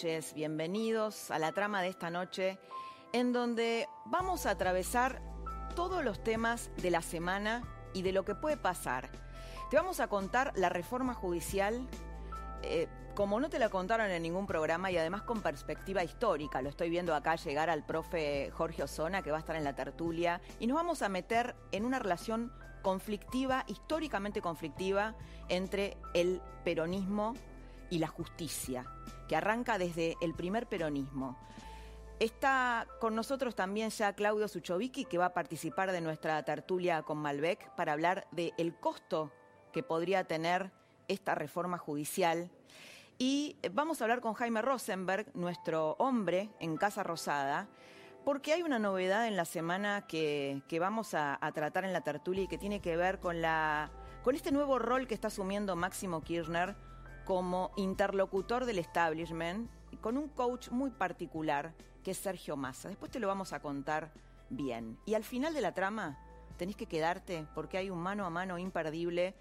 [0.00, 2.58] Noches, bienvenidos a la trama de esta noche
[3.12, 5.20] en donde vamos a atravesar
[5.76, 9.10] todos los temas de la semana y de lo que puede pasar.
[9.68, 11.86] Te vamos a contar la reforma judicial
[12.62, 16.62] eh, como no te la contaron en ningún programa y además con perspectiva histórica.
[16.62, 19.74] Lo estoy viendo acá llegar al profe Jorge Osona que va a estar en la
[19.74, 25.14] tertulia y nos vamos a meter en una relación conflictiva, históricamente conflictiva,
[25.50, 27.34] entre el peronismo
[27.90, 28.86] y la justicia,
[29.28, 31.36] que arranca desde el primer peronismo.
[32.20, 37.18] Está con nosotros también ya Claudio Suchovicki, que va a participar de nuestra tertulia con
[37.18, 39.32] Malbec para hablar del costo
[39.72, 40.70] que podría tener
[41.08, 42.50] esta reforma judicial.
[43.18, 47.68] Y vamos a hablar con Jaime Rosenberg, nuestro hombre en Casa Rosada,
[48.24, 52.44] porque hay una novedad en la semana que, vamos a, a, tratar en la tertulia
[52.44, 53.90] y que tiene que ver con, la,
[54.22, 56.76] con este nuevo rol que está asumiendo Máximo Kirchner
[57.30, 62.88] como interlocutor del establishment con un coach muy particular que es Sergio Massa.
[62.88, 64.10] Después te lo vamos a contar
[64.48, 64.98] bien.
[65.06, 66.18] Y al final de la trama
[66.56, 69.36] tenés que quedarte porque hay un mano a mano imperdible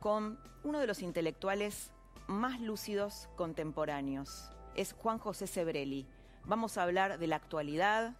[0.00, 1.92] con uno de los intelectuales
[2.26, 4.50] más lúcidos contemporáneos.
[4.74, 6.08] Es Juan José Sebrelli.
[6.44, 8.16] Vamos a hablar de la actualidad,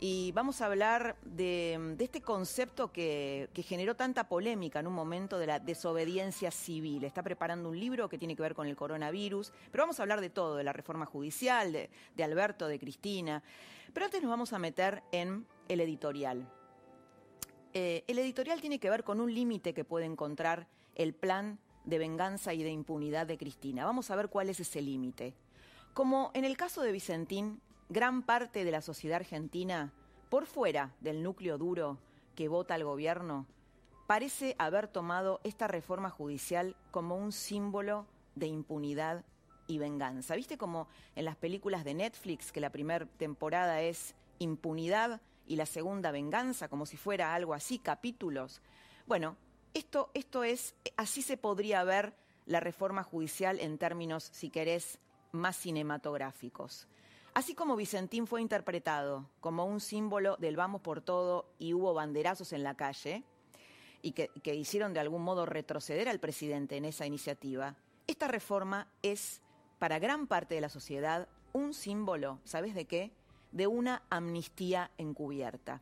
[0.00, 5.46] y vamos a hablar de, este concepto que, generó tanta polémica en un momento de
[5.46, 7.02] la desobediencia civil.
[7.02, 10.20] Está preparando un libro que tiene que ver con el coronavirus, pero vamos a hablar
[10.20, 13.42] de todo, de la reforma judicial, de, Alberto, de Cristina.
[13.92, 16.48] Pero antes nos vamos a meter en el editorial.
[17.74, 21.98] Eh, el editorial tiene que ver con un límite que puede encontrar el plan de
[21.98, 23.84] venganza y de impunidad de Cristina.
[23.84, 25.34] Vamos a ver cuál es ese límite.
[25.92, 29.92] Como en el caso de Vicentín, gran parte de la sociedad argentina,
[30.28, 31.98] por fuera del núcleo duro
[32.34, 33.46] que vota al gobierno,
[34.06, 39.24] parece haber tomado esta reforma judicial como un símbolo de impunidad
[39.66, 40.34] y venganza.
[40.34, 45.66] ¿Viste como en las películas de Netflix que la primera temporada es impunidad y la
[45.66, 48.60] segunda venganza, como si fuera algo así, capítulos?
[49.06, 49.36] Bueno,
[49.74, 52.14] esto, esto es, así se podría ver
[52.46, 54.98] la reforma judicial en términos, si querés,
[55.32, 56.88] más cinematográficos.
[57.34, 62.52] Así como Vicentín fue interpretado como un símbolo del vamos por todo y hubo banderazos
[62.52, 63.22] en la calle
[64.02, 69.42] y que, hicieron de algún modo retroceder al presidente en esa iniciativa, esta reforma es
[69.78, 73.12] para gran parte de la sociedad un símbolo, ¿sabes de qué?
[73.52, 75.80] De una amnistía encubierta.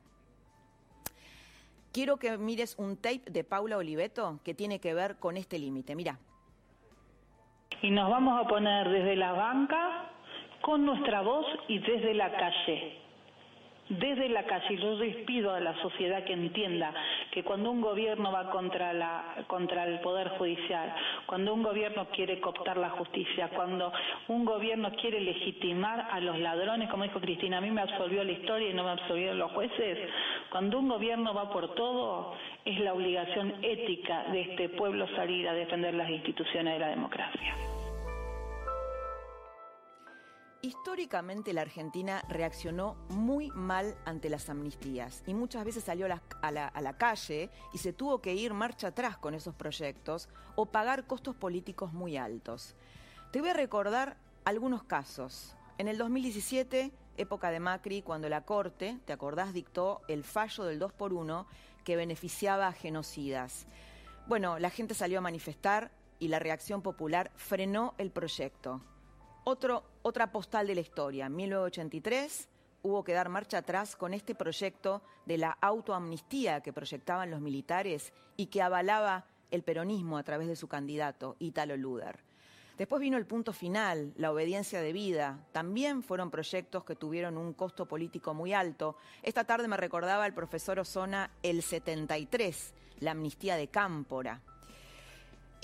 [1.93, 5.95] Quiero que mires un tape de Paula Oliveto que tiene que ver con este límite.
[5.95, 6.19] Mira.
[7.83, 9.96] Y nos vamos a poner desde la banca
[10.67, 12.97] con nuestra voz y desde la calle.
[13.89, 16.93] Desde la calle, yo les pido a la sociedad que entienda
[17.31, 20.93] que cuando un gobierno va contra, la, contra el Poder Judicial,
[21.25, 23.93] cuando un gobierno quiere cooptar la justicia, cuando
[24.27, 28.33] un gobierno quiere legitimar a los ladrones, como dijo Cristina, a mí me absolvió la
[28.33, 30.11] historia y no me absolvieron los jueces,
[30.51, 32.35] cuando un gobierno va por todo,
[32.65, 37.55] es la obligación ética de este pueblo salir a defender las instituciones de la democracia.
[40.63, 46.97] Históricamente la Argentina reaccionó muy mal ante las amnistías y muchas veces salió a la,
[46.99, 51.93] calle y se tuvo que ir marcha atrás con esos proyectos o pagar costos políticos
[51.93, 52.75] muy altos.
[53.33, 55.57] Te voy a recordar algunos casos.
[55.79, 60.79] En el 2017, época de Macri, cuando la Corte, ¿te acordás?, dictó el fallo del
[60.79, 61.47] 2 por 1
[61.85, 63.67] que beneficiaba a genocidas.
[64.27, 68.81] Bueno, la gente salió a manifestar y la reacción popular frenó el proyecto.
[69.49, 72.49] Otro, otra postal de la historia, en 1983
[72.83, 78.13] hubo que dar marcha atrás con este proyecto de la autoamnistía que proyectaban los militares
[78.37, 82.25] y que avalaba el peronismo a través de su candidato, Italo Luder.
[82.77, 85.47] Después vino el punto final, la obediencia de vida.
[85.53, 88.97] También fueron proyectos que tuvieron un costo político muy alto.
[89.23, 94.43] Esta tarde me recordaba el profesor Osona el 73, la amnistía de Cámpora.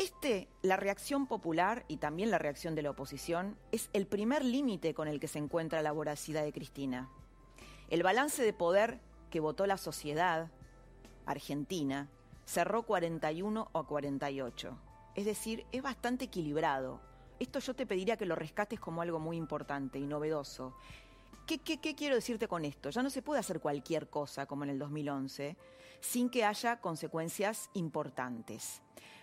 [0.03, 4.95] Este, la reacción popular y también la reacción de la oposición, es el primer límite
[4.95, 7.09] con el que se encuentra la voracidad de Cristina.
[7.89, 8.99] El balance de poder
[9.31, 10.51] que votó la sociedad
[11.25, 12.11] argentina
[12.47, 14.77] cerró 41 o 48.
[15.15, 17.01] Es decir, es bastante equilibrado.
[17.39, 20.75] Esto yo te pediría que lo rescates como algo muy importante y novedoso.
[21.47, 22.91] ¿Qué, qué, qué quiero decirte con esto?
[22.91, 25.57] Ya no se puede hacer cualquier cosa como en el 2011
[26.01, 28.83] sin que haya consecuencias importantes.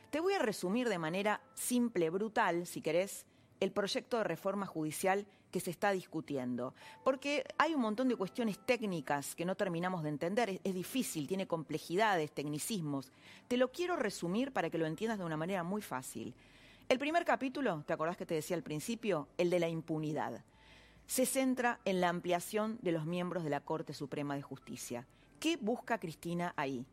[0.09, 3.27] Te voy a resumir de manera simple, brutal, si querés,
[3.59, 6.73] el proyecto de reforma judicial que se está discutiendo.
[7.03, 11.45] Porque hay un montón de cuestiones técnicas que no terminamos de entender, es, difícil, tiene
[11.45, 13.11] complejidades, tecnicismos.
[13.47, 16.33] Te lo quiero resumir para que lo entiendas de una manera muy fácil.
[16.87, 19.27] El primer capítulo, ¿te acordás que te decía al principio?
[19.37, 20.43] El de la impunidad.
[21.05, 25.05] Se centra en la ampliación de los miembros de la Corte Suprema de Justicia.
[25.39, 26.83] ¿Qué busca Cristina ahí?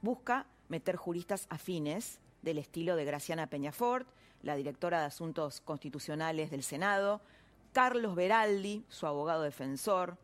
[0.00, 4.06] Busca meter juristas afines del estilo de Graciana Peñafort,
[4.42, 7.20] la directora de Asuntos Constitucionales del Senado,
[7.72, 10.18] Carlos Beraldi, su abogado defensor,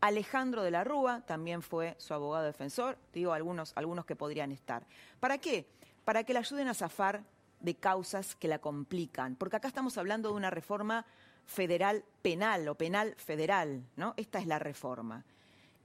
[0.00, 4.86] Alejandro de la Rúa también fue su abogado defensor, digo algunos, algunos que podrían estar.
[5.20, 5.66] ¿Para qué?
[6.04, 7.22] Para que le ayuden a zafar
[7.60, 11.04] de causas que la complican, porque acá estamos hablando de una reforma
[11.44, 14.14] federal penal o penal federal, ¿no?
[14.16, 15.24] Esta es la reforma.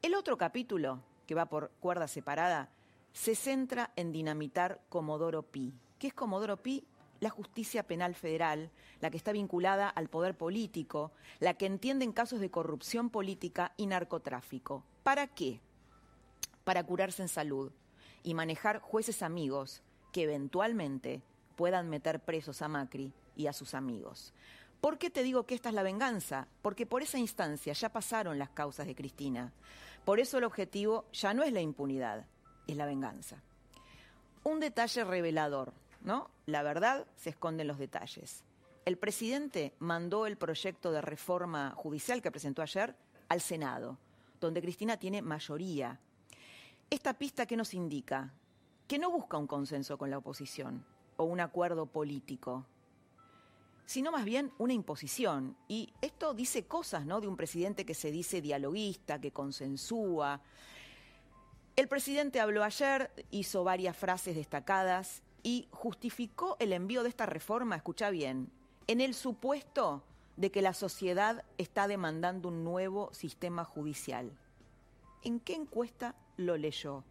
[0.01, 2.69] El otro capítulo, que va por cuerda separada,
[3.15, 5.73] se centra en dinamitar Comodoro Pi.
[5.99, 6.85] ¿Qué es Comodoro Pi?
[7.21, 12.11] La justicia penal federal, la que está vinculada al poder político, la que entiende en
[12.11, 14.83] casos de corrupción política y narcotráfico.
[15.03, 15.61] ¿Para qué?
[16.65, 17.71] Para curarse en salud
[18.21, 21.21] y manejar jueces amigos que eventualmente
[21.55, 24.33] puedan meter presos a Macri y a sus amigos.
[24.81, 26.49] ¿Por qué te digo que esta es la venganza?
[26.61, 29.53] Porque por esa instancia ya pasaron las causas de Cristina.
[30.03, 32.25] Por eso el objetivo ya no es la impunidad,
[32.67, 33.41] es la venganza.
[34.43, 36.29] Un detalle revelador, ¿no?
[36.45, 38.43] La verdad se esconde en los detalles.
[38.85, 42.95] El presidente mandó el proyecto de reforma judicial que presentó ayer
[43.29, 43.97] al Senado,
[44.39, 45.99] donde Cristina tiene mayoría.
[46.89, 48.31] Esta pista que nos indica
[48.87, 50.85] que no busca un consenso con la oposición
[51.17, 52.65] o un acuerdo político,
[53.85, 55.55] sino más bien una imposición.
[55.67, 57.21] Y esto dice cosas, ¿no?
[57.21, 60.41] De un presidente que se dice dialoguista, que consensúa,
[61.75, 67.75] el presidente habló ayer, hizo varias frases destacadas y justificó el envío de esta reforma,
[67.75, 68.49] escucha bien,
[68.87, 70.03] en el supuesto
[70.37, 74.31] de que la sociedad está demandando un nuevo sistema judicial.
[75.23, 77.03] ¿En qué encuesta lo leyó?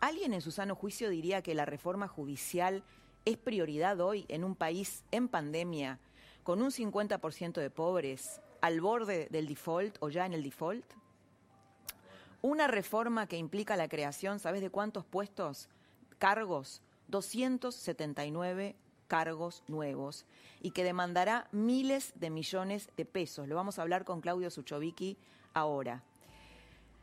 [0.00, 2.84] ¿Alguien en su sano juicio diría que la reforma judicial
[3.24, 5.98] es prioridad hoy en un país en pandemia,
[6.44, 10.99] con un 50% de pobres, al borde del default o ya en el default?
[12.42, 15.68] Una reforma que implica la creación, ¿sabes de cuántos puestos?
[16.18, 18.76] Cargos, 279
[19.08, 20.24] cargos nuevos
[20.62, 23.48] y que demandará miles de millones de pesos.
[23.48, 25.18] Lo vamos a hablar con Claudio Suchovicki
[25.52, 26.02] ahora.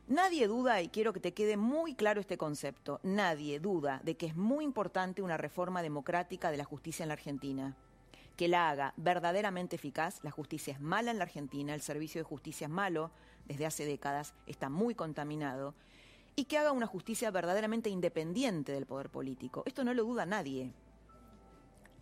[0.07, 4.27] Nadie duda, y quiero que te quede muy claro este concepto, nadie duda de que
[4.27, 7.75] es muy importante una reforma democrática de la justicia en la Argentina
[8.37, 10.19] que la haga verdaderamente eficaz.
[10.23, 13.11] La justicia es mala en la Argentina, el servicio de justicia es malo
[13.47, 15.73] desde hace décadas, está muy contaminado,
[16.35, 19.63] y que haga una justicia verdaderamente independiente del poder político.
[19.65, 20.71] Esto no lo duda nadie.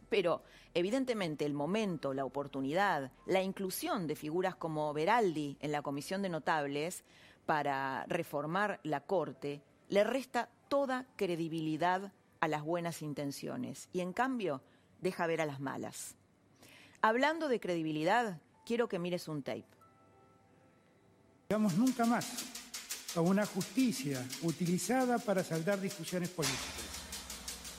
[0.09, 0.44] Pero
[0.74, 6.30] evidentemente el momento, la oportunidad, la inclusión de figuras como Veraldi en la Comisión de
[6.30, 7.06] Notables
[7.45, 14.62] para reformar la Corte le resta toda credibilidad a las buenas intenciones y en cambio
[15.00, 16.18] deja ver a las malas.
[17.02, 19.74] Hablando de credibilidad, quiero que mires un tape.
[21.47, 22.25] Digamos nunca más
[23.16, 26.64] a una justicia utilizada para saldar discusiones políticas.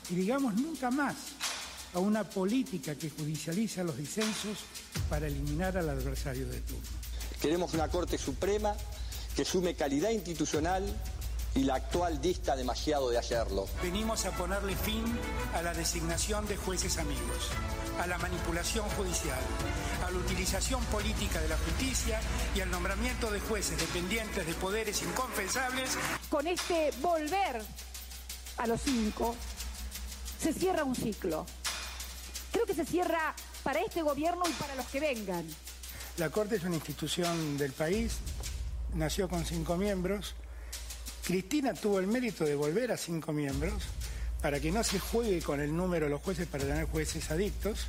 [0.09, 1.17] Y digamos nunca más
[1.93, 4.59] a una política que judicializa los disensos
[5.11, 6.87] para eliminar al adversario de turno.
[7.41, 8.75] Queremos una Corte Suprema
[9.35, 10.85] que sume calidad institucional
[11.57, 13.67] y la actual dista demasiado de hacerlo.
[13.83, 15.05] Venimos a ponerle fin
[15.55, 17.51] a la designación de jueces amigos
[18.01, 19.39] a la manipulación judicial,
[20.07, 22.21] a la utilización política de la justicia
[22.55, 25.97] y al nombramiento de jueces dependientes de poderes inconfesables.
[26.29, 27.63] Con este volver
[28.59, 29.35] a los cinco,
[30.41, 31.47] se cierra un ciclo.
[32.53, 35.47] Creo que se cierra para este gobierno y para los que vengan.
[36.19, 38.19] La Corte es una institución del país,
[38.95, 40.35] nació con cinco miembros.
[41.27, 43.83] Cristina tuvo el mérito de volver a cinco miembros
[44.41, 47.89] para que no se juegue con el número de los jueces para tener jueces adictos.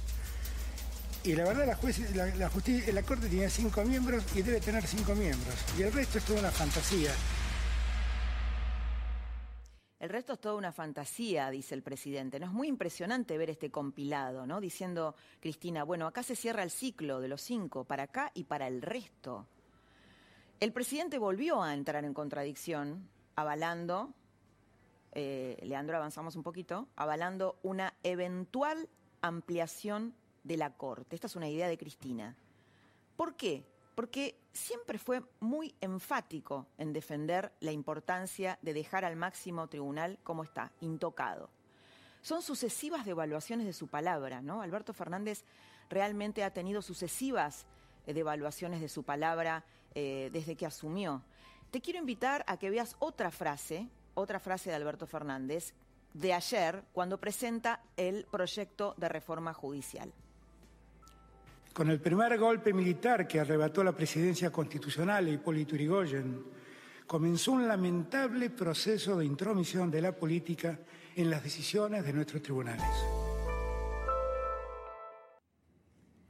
[1.23, 5.53] Y la verdad, la, justicia, la Corte tiene cinco miembros y debe tener cinco miembros.
[5.77, 7.11] Y el resto es toda una fantasía.
[9.99, 12.39] El resto es toda una fantasía, dice el presidente.
[12.39, 14.59] No es muy impresionante ver este compilado, ¿no?
[14.59, 18.67] Diciendo Cristina, bueno, acá se cierra el ciclo de los cinco, para acá y para
[18.67, 19.45] el resto.
[20.59, 24.13] El presidente volvió a entrar en contradicción, avalando
[25.13, 28.89] eh, Leandro, avanzamos un poquito, avalando una eventual
[29.21, 30.13] ampliación
[30.43, 31.15] de la Corte.
[31.15, 32.35] Esta es una idea de Cristina.
[33.15, 33.65] ¿Por qué?
[33.95, 40.43] Porque siempre fue muy enfático en defender la importancia de dejar al máximo tribunal como
[40.43, 41.49] está, intocado.
[42.21, 44.61] Son sucesivas devaluaciones de su palabra, ¿no?
[44.61, 45.45] Alberto Fernández
[45.89, 47.65] realmente ha tenido sucesivas
[48.05, 49.63] eh, devaluaciones de su palabra
[49.95, 51.23] eh, desde que asumió.
[51.71, 55.73] Te quiero invitar a que veas otra frase, otra frase de Alberto Fernández,
[56.13, 60.11] de ayer, cuando presenta el proyecto de reforma judicial.
[61.73, 66.43] Con el primer golpe militar que arrebató la presidencia constitucional a Hipólito Yrigoyen,
[67.05, 70.79] comenzó un lamentable proceso de intromisión de la política
[71.15, 72.87] en las decisiones de nuestros tribunales.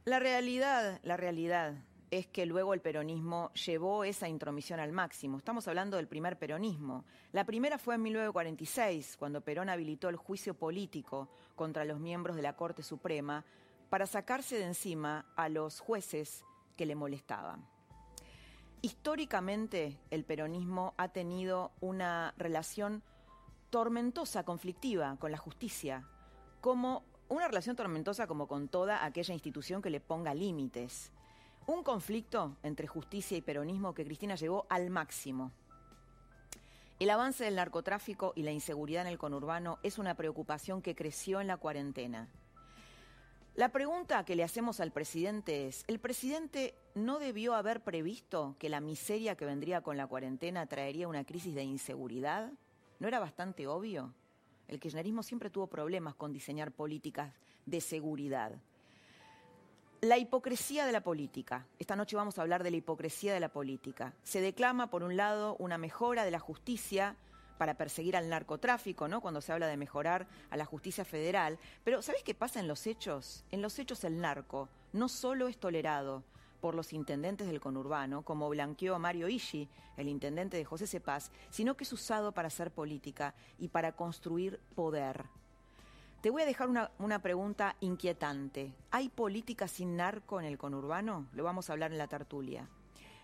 [0.04, 1.74] La realidad, la realidad
[2.10, 5.36] es que luego el peronismo llevó esa intromisión al máximo.
[5.36, 7.04] Estamos hablando del primer peronismo.
[7.32, 12.42] La primera fue en 1946, cuando Perón habilitó el juicio político contra los miembros de
[12.42, 13.44] la Corte Suprema
[13.90, 16.44] para sacarse de encima a los jueces
[16.76, 17.66] que le molestaban.
[18.80, 23.02] Históricamente el peronismo ha tenido una relación
[23.70, 26.06] tormentosa, conflictiva con la justicia,
[26.60, 31.12] como una relación tormentosa como con toda aquella institución que le ponga límites.
[31.68, 35.52] Un conflicto entre justicia y peronismo que Cristina llevó al máximo.
[36.98, 41.42] El avance del narcotráfico y la inseguridad en el conurbano es una preocupación que creció
[41.42, 42.26] en la cuarentena.
[43.54, 48.70] La pregunta que le hacemos al presidente es, ¿el presidente no debió haber previsto que
[48.70, 52.50] la miseria que vendría con la cuarentena traería una crisis de inseguridad?
[52.98, 54.14] ¿No era bastante obvio?
[54.68, 57.34] El kirchnerismo siempre tuvo problemas con diseñar políticas
[57.66, 58.58] de seguridad.
[60.00, 61.66] La hipocresía de la política.
[61.80, 64.12] Esta noche vamos a hablar de la hipocresía de la política.
[64.22, 67.16] Se declama, por un lado, una mejora de la justicia
[67.58, 69.20] para perseguir al narcotráfico, ¿no?
[69.20, 71.58] Cuando se habla de mejorar a la justicia federal.
[71.82, 73.44] Pero, ¿sabes qué pasa en los hechos?
[73.50, 76.22] En los hechos el narco no solo es tolerado
[76.60, 81.76] por los intendentes del conurbano, como blanqueó Mario Ishi, el intendente de José Cepaz, sino
[81.76, 85.24] que es usado para hacer política y para construir poder.
[86.20, 88.74] Te voy a dejar una, una, pregunta inquietante.
[88.90, 91.28] ¿Hay política sin narco en el conurbano?
[91.32, 92.68] Lo vamos a hablar en la tertulia.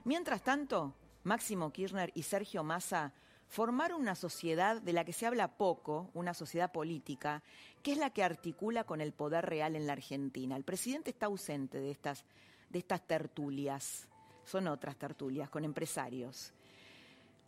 [0.04, 3.12] Mientras tanto, Máximo Kirchner y Sergio Massa
[3.48, 7.42] formaron una sociedad de la que se habla poco, una sociedad política,
[7.82, 10.54] que es la que articula con el poder real en la Argentina.
[10.54, 12.24] El presidente está ausente de estas,
[12.70, 14.06] de estas tertulias.
[14.44, 16.52] Son otras tertulias con empresarios.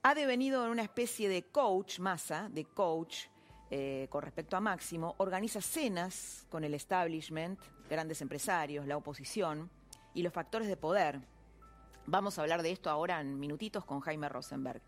[0.02, 3.26] Ha devenido en una especie de coach, Massa, de coach,
[3.70, 7.58] eh, con respecto a Máximo, organiza cenas con el establishment,
[7.90, 9.70] grandes empresarios, la oposición
[10.14, 11.20] y los factores de poder.
[12.06, 14.80] Vamos a hablar de esto ahora en minutitos con Jaime Rosenberg.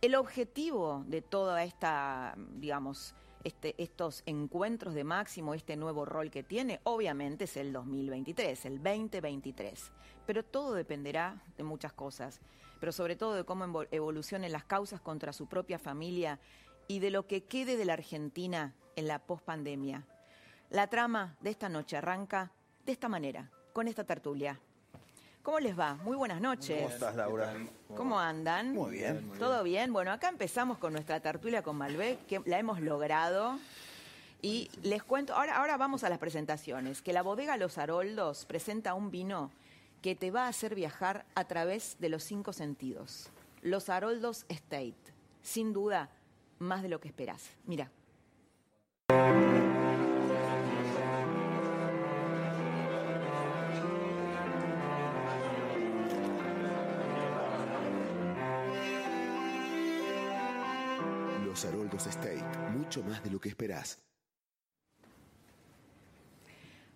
[0.00, 6.42] El objetivo de toda esta, digamos, este, estos encuentros de Máximo, este nuevo rol que
[6.42, 9.90] tiene, obviamente es el 2023, el 2023.
[10.26, 12.40] Pero todo dependerá de muchas cosas,
[12.80, 16.38] pero sobre todo de cómo evolucionen las causas contra su propia familia
[16.88, 20.04] y de lo que quede de la Argentina en la pospandemia.
[20.70, 22.50] La trama de esta noche arranca
[22.84, 24.58] de esta manera, con esta tertulia.
[25.42, 25.94] ¿Cómo les va?
[25.96, 26.82] Muy buenas noches.
[26.82, 27.54] ¿Cómo estás, Laura?
[27.94, 28.72] ¿Cómo andan?
[28.72, 29.30] Muy bien.
[29.38, 29.92] ¿Todo bien?
[29.92, 33.58] Bueno, acá empezamos con nuestra tertulia con Malbec, que la hemos logrado.
[34.40, 38.94] Y les cuento, ahora, ahora vamos a las presentaciones, que la bodega Los Haroldos presenta
[38.94, 39.50] un vino
[40.00, 43.30] que te va a hacer viajar a través de los cinco sentidos.
[43.62, 44.94] Los Haroldos Estate.
[45.42, 46.10] Sin duda,
[46.58, 47.50] más de lo que esperás.
[47.66, 47.90] Mira.
[61.44, 64.02] Los Haroldos Steak, mucho más de lo que esperás.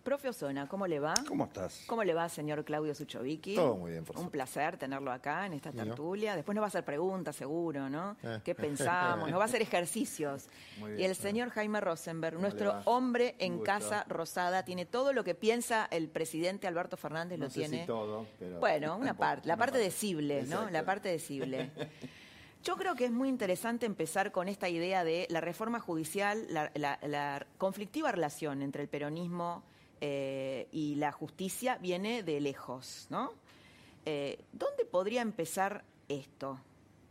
[0.03, 1.13] Profe Osona, ¿cómo le va?
[1.27, 1.83] ¿Cómo estás?
[1.87, 3.55] ¿Cómo le va, señor Claudio Suchovicki?
[3.57, 6.35] Todo muy bien, por Un placer tenerlo acá en esta tertulia.
[6.35, 8.17] Después nos va a hacer preguntas, seguro, ¿no?
[8.23, 8.41] Eh.
[8.43, 9.29] ¿Qué pensamos?
[9.31, 10.49] Nos va a hacer ejercicios.
[10.81, 11.11] Muy Y bien.
[11.11, 13.59] el señor Jaime Rosenberg, ¿Cómo nuestro hombre en.
[13.59, 17.69] Casa Rosada, tiene todo lo que piensa el presidente Alberto Fernández, No lo sé si
[17.71, 17.87] tiene.
[17.87, 19.85] todo, pero Bueno, una parte, la parte parte.
[19.85, 20.71] decible, ¿no?
[20.71, 21.71] La parte decible.
[22.65, 26.71] Yo creo que es muy interesante empezar con esta idea de la reforma judicial, la,
[26.75, 29.63] la- la conflictiva relación entre el peronismo
[30.01, 33.33] eh, y la justicia viene de lejos, ¿no?
[34.05, 36.61] Eh, ¿Dónde podría empezar esto?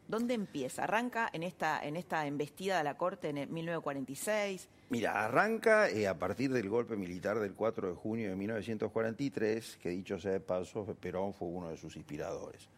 [0.07, 0.85] ¿Dónde empieza?
[0.85, 4.69] ¿Arranca en esta, en esta embestida de la Corte en el 1946?
[4.89, 9.89] Mira, arranca eh, a partir del golpe militar del 4 de junio de 1943, que
[9.89, 12.69] dicho sea de paso, Perón fue uno de sus inspiradores,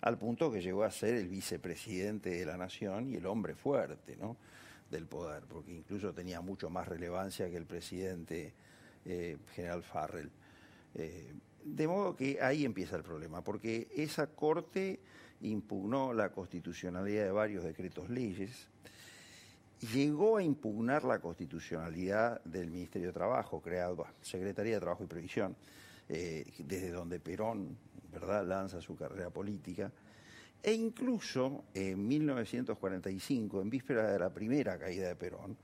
[0.00, 4.16] al punto que llegó a ser el vicepresidente de la nación y el hombre fuerte,
[4.16, 4.36] ¿no?
[4.90, 8.54] del poder, porque incluso tenía mucho más relevancia que el presidente
[9.06, 10.30] eh, general Farrell.
[10.94, 11.32] Eh,
[11.64, 15.00] de modo que ahí empieza el problema, porque esa corte
[15.40, 18.68] impugnó la constitucionalidad de varios decretos leyes,
[19.92, 25.56] llegó a impugnar la constitucionalidad del Ministerio de Trabajo, creado Secretaría de Trabajo y Previsión,
[26.08, 27.76] eh, desde donde Perón
[28.12, 28.46] ¿verdad?
[28.46, 29.92] lanza su carrera política,
[30.62, 35.56] e incluso en 1945, en víspera de la primera caída de Perón,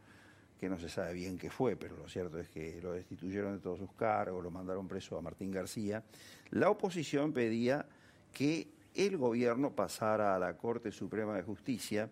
[0.62, 3.58] que no se sabe bien qué fue, pero lo cierto es que lo destituyeron de
[3.58, 6.04] todos sus cargos, lo mandaron preso a Martín García,
[6.52, 7.84] la oposición pedía
[8.32, 12.08] que el gobierno pasara a la Corte Suprema de Justicia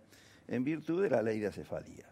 [0.49, 2.07] en virtud de la ley de acefalía.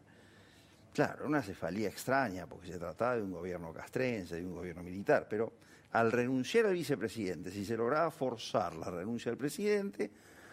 [0.95, 5.27] Claro, una cefalía extraña, porque se trataba de un gobierno castrense, de un gobierno militar,
[5.29, 5.55] pero
[5.91, 10.09] al renunciar al vicepresidente, si se lograba forzar la renuncia del presidente,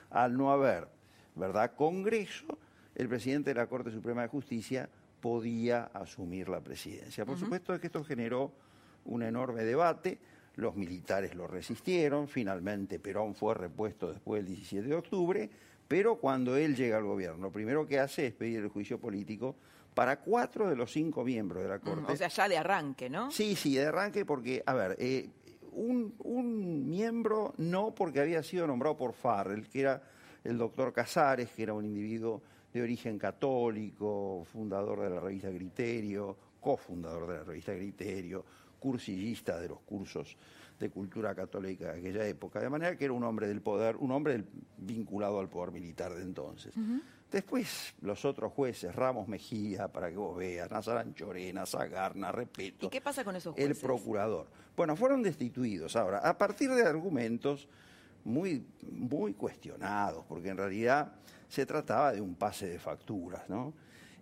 [0.10, 0.88] al no haber,
[1.36, 2.58] ¿verdad?, Congreso,
[2.96, 4.90] el presidente de la Corte Suprema de Justicia
[5.26, 7.26] podía asumir la presidencia.
[7.26, 8.52] Por supuesto que esto generó
[9.06, 10.20] un enorme debate,
[10.54, 15.50] los militares lo resistieron, finalmente Perón fue repuesto después del 17 de octubre,
[15.88, 19.56] pero cuando él llega al gobierno, lo primero que hace es pedir el juicio político
[19.96, 22.14] para cuatro de los cinco miembros de la Corte.
[22.14, 23.32] o sea, ya de arranque, ¿no?
[23.32, 25.28] Sí, sí, de arranque porque, a ver, eh,
[25.72, 30.04] un, un, miembro no porque había sido nombrado por Farrell, que era
[30.44, 32.44] el doctor Casares, que era un individuo
[32.76, 38.44] de origen católico, fundador de la revista Criterio, cofundador de la revista Criterio,
[38.78, 40.36] cursillista de los cursos
[40.78, 44.12] de cultura católica de aquella época, de manera que era un hombre del poder, un
[44.12, 44.44] hombre
[44.78, 46.74] vinculado al poder militar de entonces.
[47.32, 52.88] Después los otros jueces, Ramos Mejía, para que vos veas, Nazarán Chorena, Zagarna, Repeto.
[52.88, 53.72] ¿Y qué pasa con esos jueces?
[53.72, 54.48] El procurador.
[54.76, 55.96] Bueno, fueron destituidos.
[55.96, 57.70] Ahora, a partir de argumentos
[58.26, 61.14] muy, muy cuestionados, porque en realidad
[61.48, 63.74] se trataba de un pase de facturas, ¿no?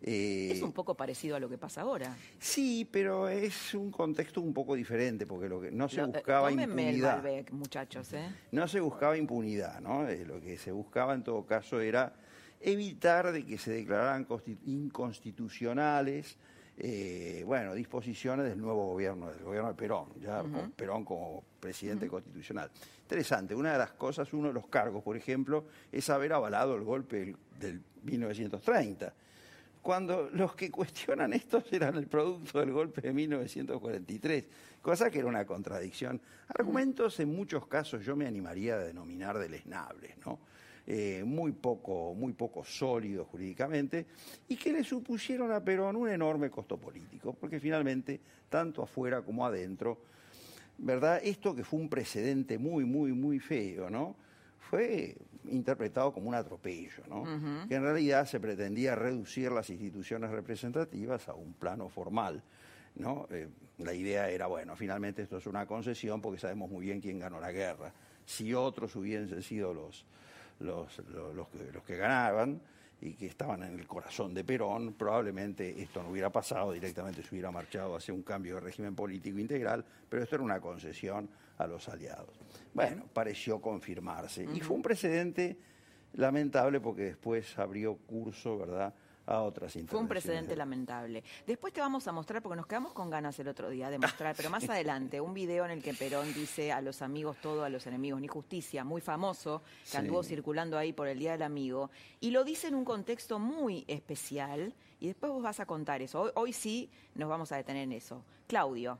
[0.06, 2.14] Eh, es un poco parecido a lo que pasa ahora.
[2.38, 7.24] Sí, pero es un contexto un poco diferente, porque lo que no se buscaba impunidad.
[7.52, 8.30] muchachos, ¿eh?
[8.52, 10.08] No se buscaba impunidad, ¿no?
[10.08, 12.14] Eh, lo que se buscaba en todo caso era
[12.60, 14.28] evitar de que se declararan
[14.66, 16.38] inconstitucionales
[16.78, 20.44] eh, bueno, disposiciones del nuevo gobierno, del gobierno de Perón, ya
[20.76, 22.72] Perón como presidente constitucional.
[23.02, 26.84] Interesante, una de las cosas, uno de los cargos, por ejemplo, es haber avalado el
[26.84, 29.14] golpe del, del 1930
[29.84, 34.46] cuando los que cuestionan esto eran el producto del golpe de 1943,
[34.82, 36.20] cosa que era una contradicción.
[36.48, 40.40] Argumentos en muchos casos yo me animaría a denominar deleznables, ¿no?
[40.86, 44.06] Eh, muy, poco, muy poco sólidos jurídicamente,
[44.50, 48.20] y que le supusieron a Perón un enorme costo político, porque finalmente,
[48.50, 50.00] tanto afuera como adentro,
[50.78, 51.22] ¿verdad?
[51.24, 54.18] Esto que fue un precedente muy, muy, muy feo, ¿no?
[54.60, 55.16] Fue
[55.46, 57.24] interpretado como un atropello, ¿no?
[57.68, 62.44] Que en realidad se pretendía reducir las instituciones representativas a un plano formal.
[62.96, 63.28] ¿no?
[63.32, 63.48] Eh,
[63.80, 67.40] la idea era, bueno, finalmente esto es una concesión porque sabemos muy bien quién ganó
[67.40, 67.94] la guerra.
[68.26, 70.06] Si otros hubiesen sido los,
[70.64, 71.00] los,
[71.36, 72.62] los, que, los que ganaban
[73.02, 77.36] y que estaban en el corazón de Perón, probablemente esto no hubiera pasado, directamente se
[77.36, 81.68] hubiera marchado hacia un cambio de régimen político integral, pero esto era una concesión a
[81.68, 82.40] los aliados.
[82.74, 85.58] Bueno, pareció confirmarse y fue un precedente
[86.14, 88.94] lamentable porque después abrió curso, ¿verdad?,
[89.26, 91.24] a otras Fue un precedente lamentable.
[91.48, 94.36] Después te vamos a mostrar, porque nos quedamos con ganas el otro día de mostrar,
[94.36, 97.70] pero más adelante, un video en el que Perón dice a los amigos todo, a
[97.70, 101.90] los enemigos ni justicia, muy famoso, que anduvo circulando ahí por el Día del Amigo,
[102.20, 106.22] y lo dice en un contexto muy especial, y después vos vas a contar eso.
[106.22, 108.24] Hoy, hoy sí nos vamos a detener en eso.
[108.48, 108.98] Claudio.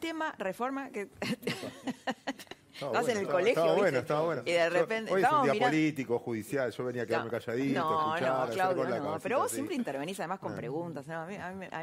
[0.00, 1.08] Tema reforma que
[2.74, 3.50] Estás en el colegio.
[3.50, 4.42] Estaba bueno, estaba bueno.
[4.44, 5.12] Y de repente.
[5.12, 6.72] Hoy es un día político, judicial.
[6.72, 9.18] Yo venía a quedarme calladito, no, escuchar, no, Claudio, no.
[9.22, 10.56] Pero vos siempre intervenís además con ah.
[10.56, 11.08] preguntas.
[11.08, 11.36] A mí,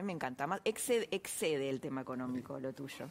[0.03, 0.47] me encanta.
[0.47, 3.07] Más excede, excede el tema económico, lo tuyo.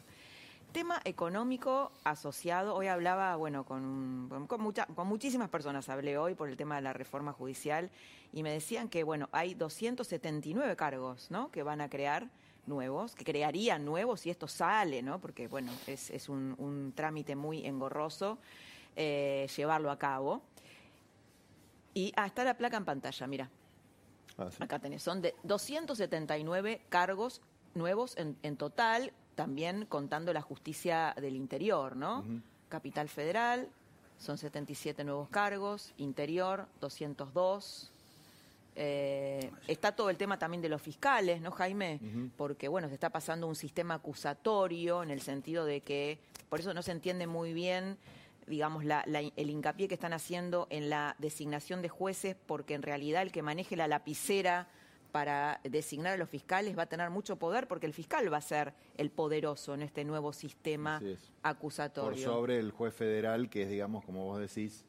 [0.71, 6.47] Tema económico asociado, hoy hablaba, bueno, con, con, mucha, con muchísimas personas hablé hoy por
[6.47, 7.89] el tema de la reforma judicial
[8.31, 12.29] y me decían que, bueno, hay 279 cargos, ¿no?, que van a crear
[12.65, 15.19] nuevos, que crearían nuevos si esto sale, ¿no?
[15.19, 18.37] Porque, bueno, es, un, trámite muy engorroso
[18.95, 20.41] eh, llevarlo a cabo.
[21.93, 23.49] Y ah, está la placa en pantalla, mira.
[24.37, 27.41] Ah, Acá tenés, son de 279 cargos
[27.73, 32.25] nuevos en, total, también contando la justicia del interior, ¿no?
[32.69, 33.69] Capital Federal,
[34.17, 37.90] son 77 nuevos cargos, interior, 202,
[38.75, 41.99] eh, está todo el tema también de los fiscales, ¿no, Jaime?
[42.37, 46.73] Porque, bueno, se está pasando un sistema acusatorio en el sentido de que, por eso
[46.73, 47.97] no se entiende muy bien,
[48.47, 53.31] digamos, el hincapié que están haciendo en la designación de jueces, porque en realidad el
[53.31, 54.67] que maneje la lapicera
[55.11, 58.41] para designar a los fiscales va a tener mucho poder porque el fiscal va a
[58.41, 61.31] ser el poderoso en este nuevo sistema es.
[61.43, 62.11] acusatorio.
[62.11, 64.85] Por sobre el juez federal, que es, digamos, como vos decís,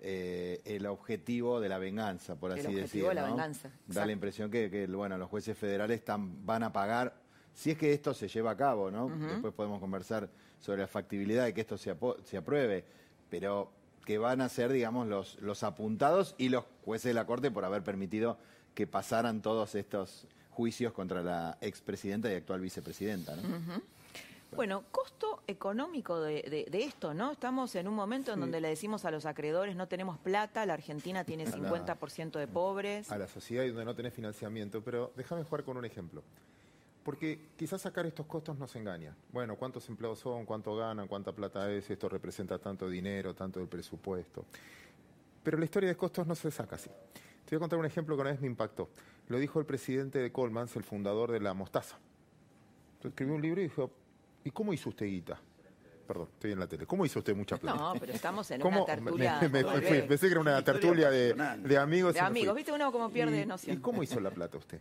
[0.00, 3.08] eh, el objetivo de la venganza, por El así objetivo decirlo.
[3.08, 3.28] de la ¿no?
[3.28, 4.06] venganza, Da exacto.
[4.06, 7.14] la impresión que, que, bueno, los jueces federales están, van a pagar,
[7.54, 9.08] si es que esto se lleva a cabo, ¿no?
[9.08, 10.28] Después podemos conversar
[10.60, 11.90] sobre la factibilidad de que esto se
[12.36, 12.84] apruebe,
[13.28, 13.72] pero
[14.04, 17.64] que van a ser, digamos, los, los apuntados y los jueces de la Corte por
[17.64, 18.38] haber permitido
[18.74, 23.42] que pasaran todos estos juicios contra la expresidenta y actual vicepresidenta, ¿no?
[24.56, 27.32] Bueno, costo económico de, de- de esto, ¿no?
[27.32, 30.74] Estamos en un momento en donde le decimos a los acreedores no tenemos plata, la
[30.74, 33.10] Argentina tiene 50% de pobres.
[33.12, 36.22] a la sociedad y donde no tenés financiamiento, pero déjame jugar con un ejemplo.
[37.04, 39.14] Porque quizás sacar estos costos nos engaña.
[39.32, 40.44] Bueno, ¿cuántos empleados son?
[40.44, 41.08] ¿Cuánto ganan?
[41.08, 41.88] ¿Cuánta plata es?
[41.90, 44.44] Esto representa tanto dinero, tanto del presupuesto.
[45.42, 46.90] Pero la historia de costos no se saca así.
[47.46, 48.90] Te voy a contar un ejemplo que una vez me impactó.
[49.28, 51.96] Lo dijo el presidente de Colmans, el fundador de la mostaza.
[53.02, 53.90] Escribió un libro y dijo,
[54.48, 55.38] ¿y cómo hizo usted guita?
[56.06, 56.86] Perdón, estoy en la tele.
[56.86, 57.78] ¿Cómo hizo usted mucha plata?
[57.78, 58.84] No, pero estamos en ¿Cómo?
[58.84, 59.38] una tertulia.
[59.42, 60.02] Me- me- me fui.
[60.02, 61.32] Pensé que era una tertulia de,
[61.78, 62.14] amigos.
[62.14, 62.56] De amigos.
[62.56, 62.72] ¿viste?
[62.72, 63.76] Uno como pierde ¿Y, noción.
[63.76, 64.80] ¿Y cómo hizo la plata usted?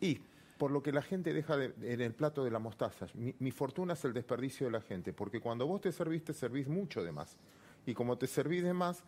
[0.00, 0.20] Y
[0.58, 3.06] por lo que la gente deja de- en el plato de la mostaza.
[3.14, 6.32] Mi, mi fortuna es el desperdicio de la gente, porque cuando vos te servís, te
[6.34, 7.36] servís mucho de más.
[7.86, 9.02] Y como te servís de más,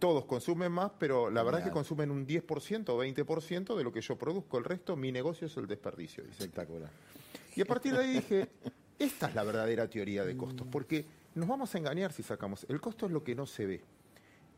[0.00, 3.92] todos consumen más, pero la verdad es que consumen un 10% o 20% de lo
[3.92, 4.58] que yo produzco.
[4.58, 6.24] El resto, mi negocio es el desperdicio.
[6.24, 6.42] dice.
[6.42, 6.90] Espectacular.
[7.54, 8.48] Y a partir de ahí dije,
[9.02, 12.64] esta es la verdadera teoría de costos, porque nos vamos a engañar si sacamos.
[12.68, 13.80] El costo es lo que no se ve.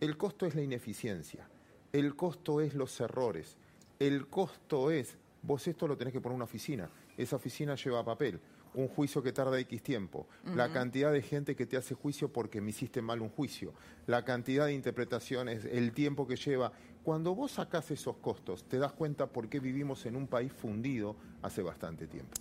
[0.01, 1.49] El costo es la ineficiencia.
[1.93, 3.57] El costo es los errores.
[3.99, 6.91] El costo es, vos esto lo tenés que poner en una oficina.
[7.17, 8.39] Esa oficina lleva papel.
[8.75, 10.27] Un juicio que tarda X tiempo.
[10.55, 13.73] La cantidad de gente que te hace juicio porque me hiciste mal un juicio.
[14.07, 16.73] La cantidad de interpretaciones, el tiempo que lleva.
[17.05, 21.15] Cuando vos sacás esos costos, te das cuenta por qué vivimos en un país fundido
[21.41, 22.33] hace bastante tiempo.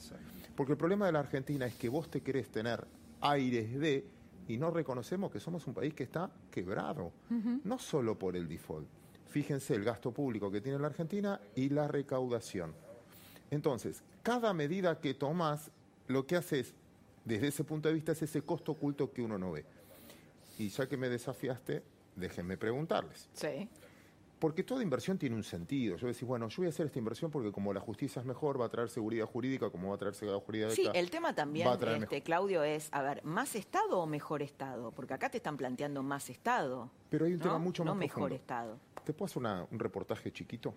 [0.56, 2.86] Porque el problema de la Argentina es que vos te querés tener
[3.22, 4.06] aires de
[4.48, 7.12] y no reconocemos que somos un país que está quebrado,
[7.64, 8.88] no solo por el default.
[9.30, 12.74] Fíjense el gasto público que tiene la Argentina y la recaudación.
[13.50, 15.72] Entonces, cada medida que tomás,
[16.08, 16.74] lo que hace es,
[17.26, 19.66] desde ese punto de vista, es ese costo oculto que uno no ve.
[20.60, 21.82] Y ya que me desafiaste,
[22.16, 23.30] déjenme preguntarles.
[23.34, 23.70] Sí.
[24.44, 25.96] Porque toda inversión tiene un sentido.
[25.96, 28.60] Yo decís, bueno, yo voy a hacer esta inversión porque como la justicia es mejor,
[28.60, 30.70] va a traer seguridad jurídica, como va a traer seguridad jurídica.
[30.72, 32.22] Sí, el tema también, este, mejor.
[32.24, 34.92] Claudio, es, a ver, ¿más Estado o mejor Estado?
[34.92, 36.92] Porque acá te están planteando más Estado.
[37.10, 37.44] Pero hay un ¿no?
[37.44, 38.36] tema mucho no más mejor profundo.
[38.36, 38.80] Estado.
[39.06, 40.74] ¿Te puedo hacer una- un reportaje chiquito?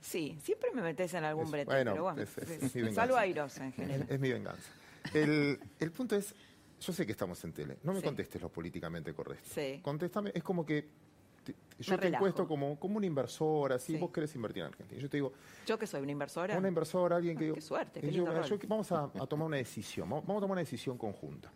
[0.00, 2.22] Sí, siempre me metes en algún brete, bueno, pero bueno.
[2.22, 3.00] es- es- es mi venganza.
[3.02, 4.06] Salvo a Iros en general.
[4.08, 4.70] es mi venganza.
[5.12, 6.32] El, el punto es,
[6.80, 8.06] yo sé que estamos en tele, no me Sí.
[8.06, 9.48] contestes lo políticamente correcto.
[9.52, 9.80] Sí.
[9.82, 11.09] Contéstame, es como que
[11.82, 12.24] yo Me te relajo.
[12.26, 13.98] encuesto como, como una inversora, si Sí.
[13.98, 15.00] vos querés invertir en Argentina.
[15.00, 15.32] Yo te digo,
[15.66, 16.56] Yo que soy una inversora.
[16.58, 17.50] una inversora, alguien que...
[17.50, 20.40] Ah, qué suerte, qué y yo, lindo vamos a, a tomar una decisión, vamos, a
[20.40, 21.50] tomar una decisión conjunta.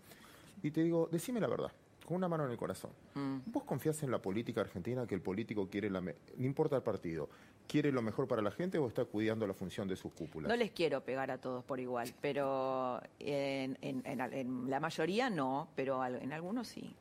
[0.62, 1.70] Y te digo, decime la verdad,
[2.06, 2.90] con una mano en el corazón.
[3.14, 3.38] Mm.
[3.46, 6.82] ¿Vos confías en la política argentina que el político quiere, la me- no importa el
[6.82, 7.28] partido,
[7.66, 10.48] quiere lo mejor para la gente o está cuidando la función de sus cúpulas?
[10.48, 15.28] No les quiero pegar a todos por igual, pero en, en- en- en la mayoría
[15.30, 16.94] no, pero en algunos sí.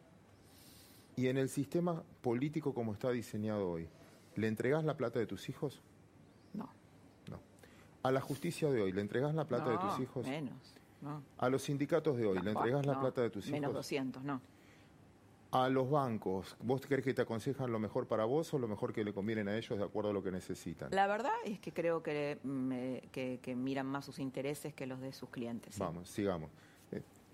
[1.15, 3.87] Y en el sistema político como está diseñado hoy,
[4.35, 5.81] ¿le entregás la plata de tus hijos?
[6.53, 6.69] No.
[7.29, 7.39] No.
[8.01, 10.27] A la justicia de hoy, ¿le entregás la plata de tus hijos?
[10.27, 10.75] Menos.
[11.01, 11.21] No.
[11.37, 13.75] A los sindicatos de hoy, ¿le entregás la plata de tus Menos hijos?
[13.75, 14.41] 200, no.
[15.51, 18.91] A los bancos, ¿vos crees que te aconsejan lo mejor para vos o lo mejor
[18.91, 20.89] que le convienen a ellos de acuerdo a lo que necesitan?
[20.89, 22.39] La verdad es que creo que,
[23.11, 25.75] que, que miran más sus intereses que los de sus clientes.
[25.75, 25.79] sí.
[25.79, 26.49] Vamos, sigamos.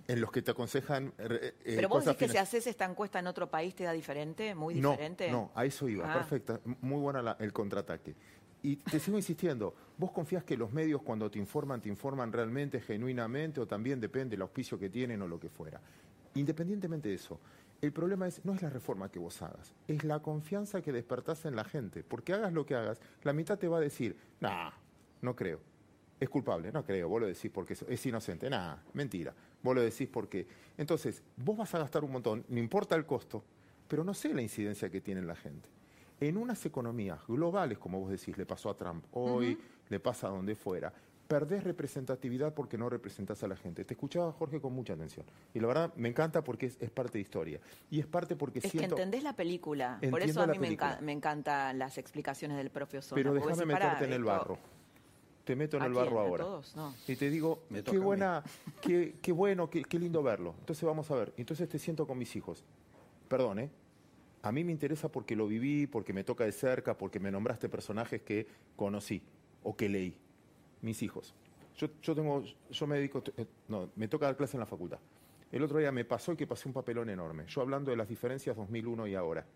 [0.10, 2.84] En los que te aconsejan eh, eh, Pero vos cosas decís que si haces esta
[2.84, 5.30] encuesta en otro país te da diferente, muy No, diferente.
[5.30, 6.10] No, a eso iba.
[6.12, 6.16] Ah.
[6.18, 6.60] Perfecta.
[6.82, 8.16] Muy buena la- el contraataque.
[8.64, 12.82] Y te sigo insistiendo, ¿vos confías que los medios cuando te informan, te informan realmente,
[12.82, 15.80] genuinamente, o también depende del auspicio que tienen o lo que fuera?
[16.34, 17.40] Independientemente de eso,
[17.80, 21.46] el problema es, no es la reforma que vos hagas, es la confianza que despertás
[21.46, 22.04] en la gente.
[22.04, 24.72] Porque hagas lo que hagas, la mitad te va a decir, nah,
[25.22, 25.60] no creo.
[26.20, 29.34] Es culpable, no creo, vos lo decís porque es- es inocente, nah, mentira.
[29.62, 30.48] Vos lo decís porque...
[30.78, 33.44] Entonces, vos vas a gastar un montón, no importa el costo,
[33.88, 35.68] pero no sé la incidencia que tiene en la gente.
[36.22, 39.58] En unas economías globales, como vos decís, le pasó a Trump, hoy
[39.90, 40.94] le pasa a donde fuera,
[41.28, 43.86] perdés representatividad porque no representás a la gente.
[43.86, 45.26] Te escuchaba, Jorge, con mucha atención.
[45.54, 47.60] Y la verdad, me encanta porque es, es parte de historia.
[47.92, 48.96] Y es parte porque Es siento...
[48.96, 50.00] que entendés la película.
[50.10, 53.22] Por eso a mí me, enca- me encantan las explicaciones del propio Zona.
[53.22, 54.58] Pero déjame meterte en el barro.
[55.50, 56.06] Te meto en ¿A el quién?
[56.06, 56.44] barro ¿A ahora.
[56.44, 56.76] todos?
[56.76, 56.94] No.
[57.08, 58.44] Y te digo, Me qué buena,
[58.84, 60.54] qué, qué bueno, qué, qué lindo verlo.
[60.60, 61.34] Entonces vamos a ver.
[61.38, 62.64] Entonces te siento con mis hijos.
[63.28, 63.72] Perdón, ¿eh?
[64.44, 67.68] A mí me interesa porque lo viví, porque me toca de cerca, porque me nombraste
[67.68, 69.24] personajes que conocí.
[69.64, 70.16] o que leí?
[70.84, 71.34] Mis hijos.
[71.78, 75.00] Yo, yo tengo, yo me dedico, eh, no, me toca dar clase en la facultad.
[75.52, 77.46] El otro día me pasó y que pasé un papelón enorme.
[77.48, 79.48] Yo hablando de las diferencias 2001 y ahora.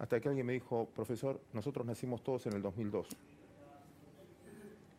[0.00, 3.06] Hasta que alguien me dijo, profesor, nosotros nacimos todos en el 2002.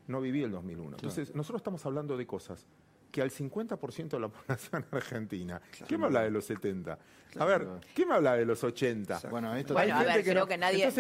[0.08, 0.98] No viví el 2001.
[0.98, 2.68] Entonces, nosotros estamos hablando de cosas
[3.12, 6.98] que al 50% de la población argentina, ¿qué me habla de los 70?
[7.38, 9.22] A ver, ¿qué me habla de los 80?
[9.30, 10.92] Bueno, esto bueno, a ver, creo que nadie...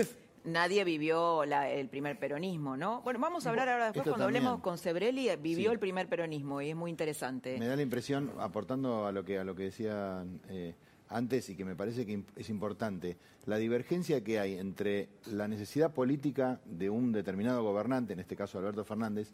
[0.46, 3.02] nadie vivió el primer peronismo, ¿no?
[3.02, 6.70] Bueno, vamos a hablar ahora después, cuando hablemos con Sebrelli, vivió el primer peronismo y
[6.70, 7.58] es muy interesante.
[7.58, 10.76] Me da la impresión, aportando a lo que, a lo que decían eh,
[11.10, 15.94] antes y que me parece que es importante, la divergencia que hay entre la necesidad
[15.94, 19.32] política de un determinado gobernante, en este caso Alberto Fernández,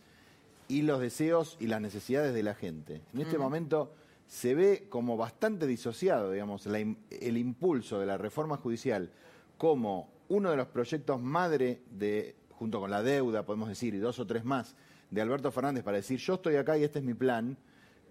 [0.67, 3.01] y los deseos y las necesidades de la gente.
[3.13, 3.93] En este momento
[4.27, 9.10] se ve como bastante disociado, digamos, el impulso de la reforma judicial
[9.58, 14.19] como uno de los proyectos madre de, junto con la deuda, podemos decir, y dos
[14.19, 14.75] o tres más,
[15.10, 17.58] de Alberto Fernández para decir yo estoy acá y este es mi plan,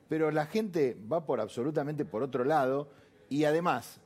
[0.08, 2.90] pero la gente va por absolutamente por otro lado
[3.28, 4.00] y además,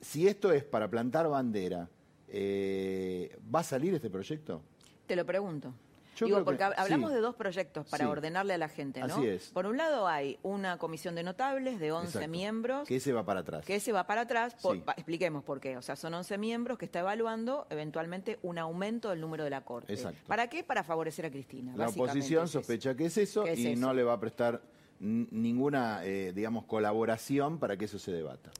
[0.00, 1.88] si esto es para plantar bandera,
[2.28, 4.62] eh, ¿va a salir este proyecto?
[5.06, 5.72] Te lo pregunto.
[6.20, 9.16] Digo, porque hablamos de dos proyectos para ordenarle a la gente, ¿no?
[9.16, 9.48] Así es.
[9.48, 12.86] Por un lado hay una comisión de notables de 11 miembros.
[12.86, 13.64] Que ese va para atrás.
[13.64, 14.56] Que ese va para atrás.
[14.96, 15.76] expliquemos por qué.
[15.76, 19.62] O sea, son 11 miembros que está evaluando eventualmente un aumento del número de la
[19.62, 19.92] Corte.
[19.92, 20.20] Exacto.
[20.26, 20.62] ¿Para qué?
[20.62, 21.72] Para favorecer a Cristina.
[21.76, 24.62] La oposición sospecha que es eso y no le va a prestar
[25.00, 28.50] ninguna, eh, digamos, colaboración para que eso se debata.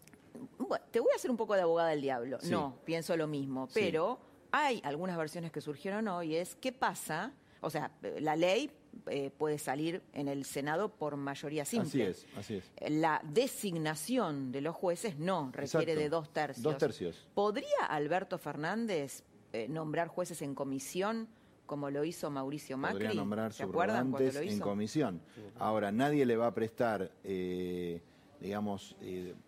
[0.59, 2.39] Bueno, te voy a hacer un poco de abogada del diablo.
[2.51, 4.19] No, pienso lo mismo, pero
[4.51, 7.33] hay algunas versiones que surgieron hoy, es qué pasa
[7.65, 8.71] o sea, la ley
[9.07, 11.89] eh, puede salir en el Senado por mayoría simple.
[11.89, 12.91] Así es, así es.
[12.91, 16.63] La designación de los jueces no, requiere de dos tercios.
[16.63, 17.27] Dos tercios.
[17.35, 21.27] ¿Podría Alberto Fernández eh, nombrar jueces en comisión?
[21.67, 22.99] Como lo hizo Mauricio Macri.
[22.99, 24.55] Podría nombrar ¿Se acuerdan cuando lo hizo?
[24.55, 25.21] en comisión.
[25.59, 28.03] Ahora, nadie le va a prestar, eh,
[28.41, 28.97] digamos,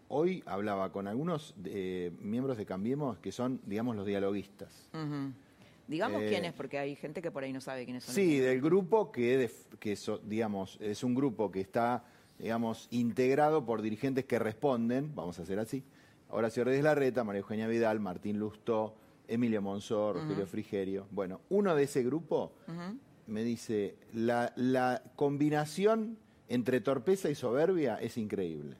[0.08, 4.88] hoy hablaba con algunos miembros de Cambiemos que son, digamos, los dialoguistas.
[5.88, 8.14] Digamos quién es, porque hay gente que por ahí no sabe quiénes son.
[8.14, 12.04] Sí, del grupo que, que digamos, es un grupo que está,
[12.38, 15.84] digamos, integrado por dirigentes que responden, vamos a hacer así,
[16.28, 18.96] Horacio Reyes Larreta, María Eugenia Vidal, Martín Lustó,
[19.28, 21.06] Emilio Monzor, Rogelio Frigerio.
[21.10, 22.52] Bueno, uno de ese grupo
[23.26, 28.76] me dice, la, la combinación entre torpeza y soberbia es increíble.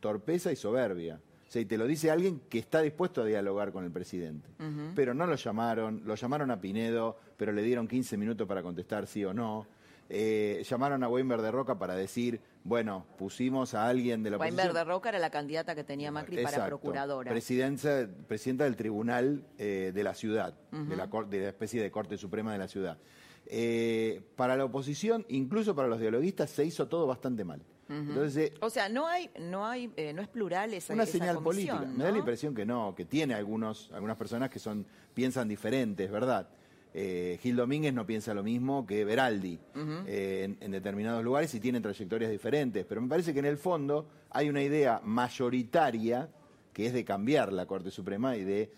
[0.00, 1.20] Torpeza y soberbia
[1.60, 4.48] y te lo dice alguien que está dispuesto a dialogar con el presidente.
[4.94, 9.06] Pero no lo llamaron, lo llamaron a Pinedo, pero le dieron 15 minutos para contestar
[9.06, 9.66] sí o no.
[10.08, 14.72] Eh, llamaron a Weinberg de Roca para decir, bueno, pusimos a alguien de la Weinberg
[14.72, 17.30] de Roca era la candidata que tenía Macri para procuradora.
[17.30, 22.16] Presidenta, presidenta del tribunal eh, de la ciudad, de, la, de la especie de Corte
[22.16, 22.98] Suprema de la ciudad.
[23.46, 27.62] Eh, para la oposición, incluso para los dialoguistas, se hizo todo bastante mal.
[27.88, 31.80] Entonces, o sea, no hay, no hay, eh, no es plural esa Una señal política.
[31.80, 36.10] Me da la impresión que no, que tiene algunos, algunas personas que son, piensan diferentes,
[36.10, 36.48] ¿verdad?
[36.94, 39.58] Eh, Gil Domínguez no piensa lo mismo que Beraldi
[40.06, 44.06] eh, en, determinados lugares y tienen trayectorias diferentes, pero me parece que en el fondo
[44.30, 46.28] hay una idea mayoritaria
[46.72, 48.70] que es de cambiar la Corte Suprema y de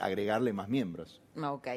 [0.00, 1.20] agregarle más miembros.
[1.40, 1.68] Ok.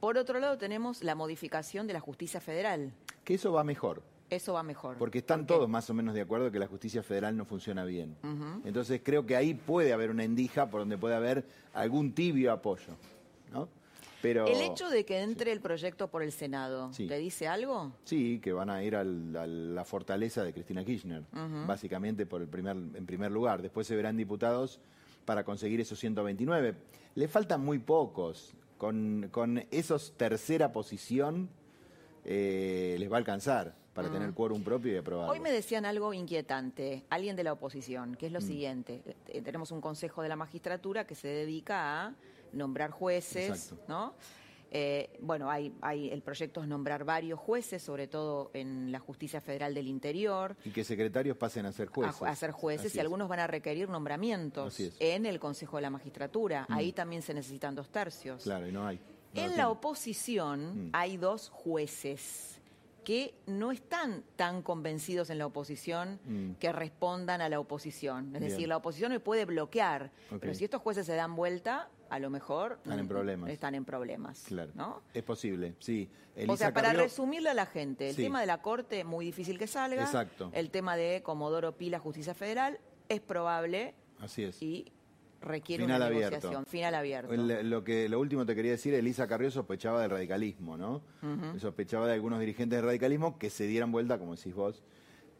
[0.00, 2.92] Por otro lado tenemos la modificación de la justicia federal.
[3.24, 4.96] Que eso va mejor eso va mejor.
[4.98, 8.16] Porque están todos más o menos de acuerdo que la justicia federal no funciona bien.
[8.64, 12.96] Entonces creo que ahí puede haber una endija por donde puede haber algún tibio apoyo.
[13.52, 13.68] ¿no?
[14.24, 17.92] Pero, ¿El hecho de que entre el proyecto por el Senado te dice algo?
[18.04, 21.24] Sí, que van a ir a la fortaleza de Cristina Kirchner,
[21.66, 23.60] básicamente por el primer, en primer lugar.
[23.60, 24.80] Después se verán diputados
[25.26, 26.74] para conseguir esos 129.
[27.16, 28.54] Le faltan muy pocos.
[28.78, 31.50] Con, con esos tercera posición
[32.24, 34.34] eh, les va a alcanzar para tener mm.
[34.34, 35.32] quórum propio y aprobarlo.
[35.32, 38.42] Hoy me decían algo inquietante, alguien de la oposición, que es lo mm.
[38.42, 39.02] siguiente.
[39.28, 42.14] Eh, tenemos un consejo de la magistratura que se dedica a
[42.52, 44.14] nombrar jueces, ¿no?
[44.76, 49.40] Eh, bueno, hay, hay, el proyecto es nombrar varios jueces, sobre todo en la Justicia
[49.40, 50.56] Federal del Interior.
[50.64, 52.22] Y que secretarios pasen a ser jueces.
[52.22, 56.66] A, ser jueces y algunos van a requerir nombramientos en el Consejo de la Magistratura.
[56.68, 56.72] Mm.
[56.72, 58.42] Ahí también se necesitan dos tercios.
[58.42, 59.00] Claro, y no hay.
[59.34, 62.60] en la oposición hay dos jueces
[63.04, 66.54] que no están tan convencidos en la oposición mm.
[66.54, 68.34] que respondan a la oposición.
[68.34, 72.18] Es decir, la oposición me puede bloquear, pero si estos jueces se dan vuelta, a
[72.20, 73.50] lo mejor están en problemas.
[73.50, 74.70] Están en problemas claro.
[74.74, 75.02] ¿no?
[75.12, 76.08] Es posible, sí.
[76.46, 79.66] o sea, para resumirle a la gente, el tema de la Corte, muy difícil que
[79.66, 80.02] salga.
[80.04, 80.50] Exacto.
[80.54, 83.94] El tema de Comodoro Pila, Justicia Federal, es probable.
[84.20, 84.62] Así es.
[84.62, 84.92] Y
[85.40, 86.30] requiere Final una abierto.
[86.36, 86.66] negociación.
[86.66, 87.34] Final abierto.
[87.34, 91.02] El- lo, que, lo último te quería decir, Elisa Carrió sospechaba del radicalismo, ¿no?
[91.58, 94.84] Sospechaba de algunos dirigentes del radicalismo que se dieran vuelta, como decís vos.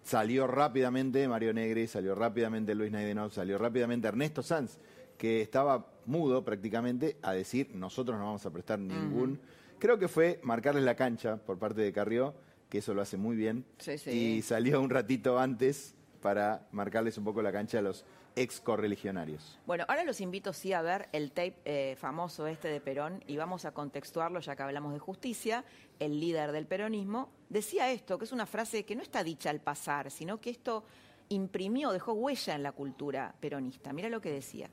[0.03, 4.79] Salió rápidamente Mario Negri, salió rápidamente Luis Naidenov, salió rápidamente Ernesto Sanz,
[5.19, 9.41] que estaba mudo prácticamente, a decir, nosotros no vamos a prestar ningún...
[9.79, 12.35] Creo que fue marcarles la cancha por parte de Carrió,
[12.69, 13.65] que eso lo hace muy bien.
[13.79, 14.11] Sí, sí.
[14.11, 18.05] Y salió un ratito antes para marcarles un poco la cancha a los
[18.37, 19.59] ex correligionarios.
[19.67, 23.37] Bueno, ahora los invito sí a ver el tape eh, famoso este de Perón y
[23.37, 25.65] vamos a contextuarlo ya que hablamos de justicia.
[25.99, 29.61] El líder del peronismo decía esto, que es una frase que no está dicha al
[29.61, 30.85] pasar, sino que esto
[31.29, 33.93] imprimió, dejó huella en la cultura peronista.
[33.93, 34.71] Mira lo que decía.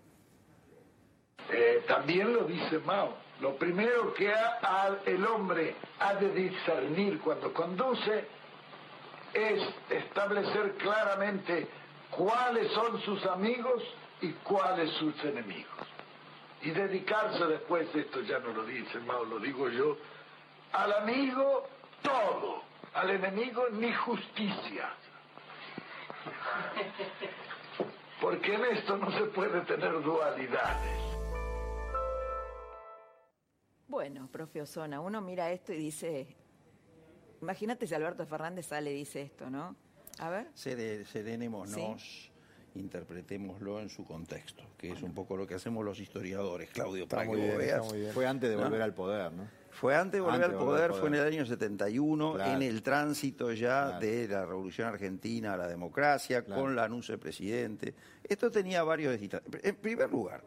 [1.49, 3.13] Eh, también lo dice Mao.
[3.41, 8.25] Lo primero que ha- el hombre ha de discernir cuando conduce
[9.33, 11.67] es establecer claramente
[12.11, 13.81] cuáles son sus amigos
[14.21, 15.87] y cuáles sus enemigos.
[16.61, 19.97] Y dedicarse después, esto ya no lo dice Mao, lo digo yo,
[20.73, 21.67] al amigo
[22.03, 22.61] todo,
[22.93, 24.89] al enemigo ni justicia.
[28.21, 31.10] Porque en esto no se puede tener dualidades.
[33.91, 36.25] Bueno, profe Osona, uno mira esto y dice,
[37.41, 39.75] imagínate si Alberto Fernández sale y dice esto, ¿no?
[40.19, 40.47] A ver.
[40.55, 42.31] Sere- Serenémonos,
[42.75, 47.25] interpretémoslo en su contexto, que es un poco lo que hacemos los historiadores, Claudio, para
[47.25, 47.89] muy que bien, vos está veas.
[47.91, 48.13] muy bien.
[48.13, 48.63] Fue antes de ¿No?
[48.63, 49.47] volver al poder, ¿no?
[49.71, 52.51] Fue antes de volver Antes al volver poder, fue en el año 71, Claro.
[52.53, 53.99] en el tránsito ya Claro.
[53.99, 56.61] de la Revolución Argentina a la democracia, Claro.
[56.61, 57.93] con la anuncio del presidente.
[58.23, 59.41] Esto tenía varios distintos.
[59.61, 60.41] En primer lugar,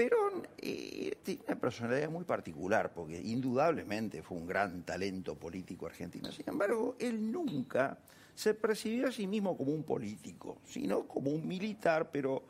[0.00, 6.32] Perón eh, tiene una personalidad muy particular, porque indudablemente fue un gran talento político argentino.
[6.32, 7.98] Sin embargo, él nunca
[8.34, 12.42] se percibió a sí mismo como un político, sino como un militar, pero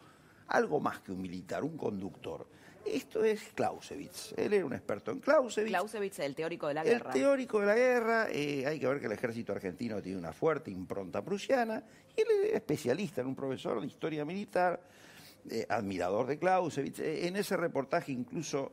[0.46, 2.46] algo más que un militar, un conductor.
[2.86, 4.32] Esto es Clausewitz.
[4.36, 5.70] Él era un experto en Clausewitz.
[5.70, 7.10] Clausewitz, el teórico de la El guerra.
[7.10, 10.70] teórico de la guerra, eh, hay que ver que el ejército argentino tiene una fuerte
[10.70, 11.82] impronta prusiana,
[12.16, 14.80] y él es especialista, en un profesor de historia militar,
[15.50, 17.00] eh, admirador de Clausewitz.
[17.00, 18.72] Eh, en ese reportaje incluso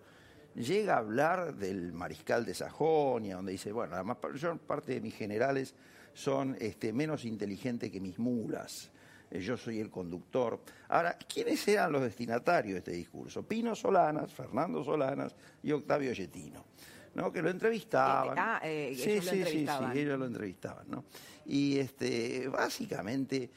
[0.55, 5.15] llega a hablar del mariscal de Sajonia, donde dice, bueno, además yo, parte de mis
[5.15, 5.73] generales
[6.13, 8.91] son este, menos inteligentes que mis mulas.
[9.29, 10.59] Eh, Yo soy el conductor.
[10.89, 13.43] Ahora, ¿quiénes eran los destinatarios de este discurso?
[13.43, 16.65] Pino Solanas, Fernando Solanas y Octavio Yetino.
[17.13, 17.31] ¿no?
[17.31, 18.37] que lo entrevistaban.
[18.37, 19.93] Eh, ah, eh, ellos lo entrevistaban.
[19.93, 21.05] Sí, ellos lo entrevistaban, ¿no?
[21.47, 23.49] Y este, básicamente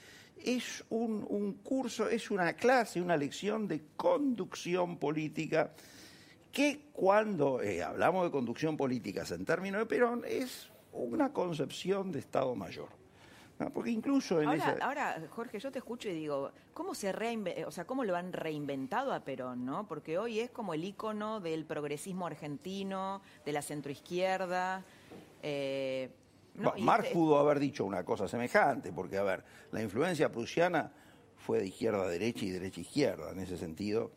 [0.45, 5.73] es un, un curso, es una clase, una lección de conducción política
[6.53, 12.19] que cuando eh, hablamos de conducción política en términos de Perón es una concepción de
[12.19, 12.89] Estado Mayor.
[13.61, 13.71] ¿no?
[13.71, 14.85] Porque incluso en Ahora, esa...
[14.85, 18.33] ahora, Jorge, yo te escucho y digo, ¿cómo se reinve- o sea, cómo lo han
[18.33, 19.87] reinventado a Perón, no?
[19.87, 24.83] Porque hoy es como el ícono del progresismo argentino, de la centroizquierda.
[25.43, 26.11] eh,
[26.79, 30.93] Marx este- pudo haber dicho una cosa semejante, porque, a ver, la influencia prusiana
[31.37, 34.13] fue de izquierda a derecha y derecha a izquierda, en ese sentido.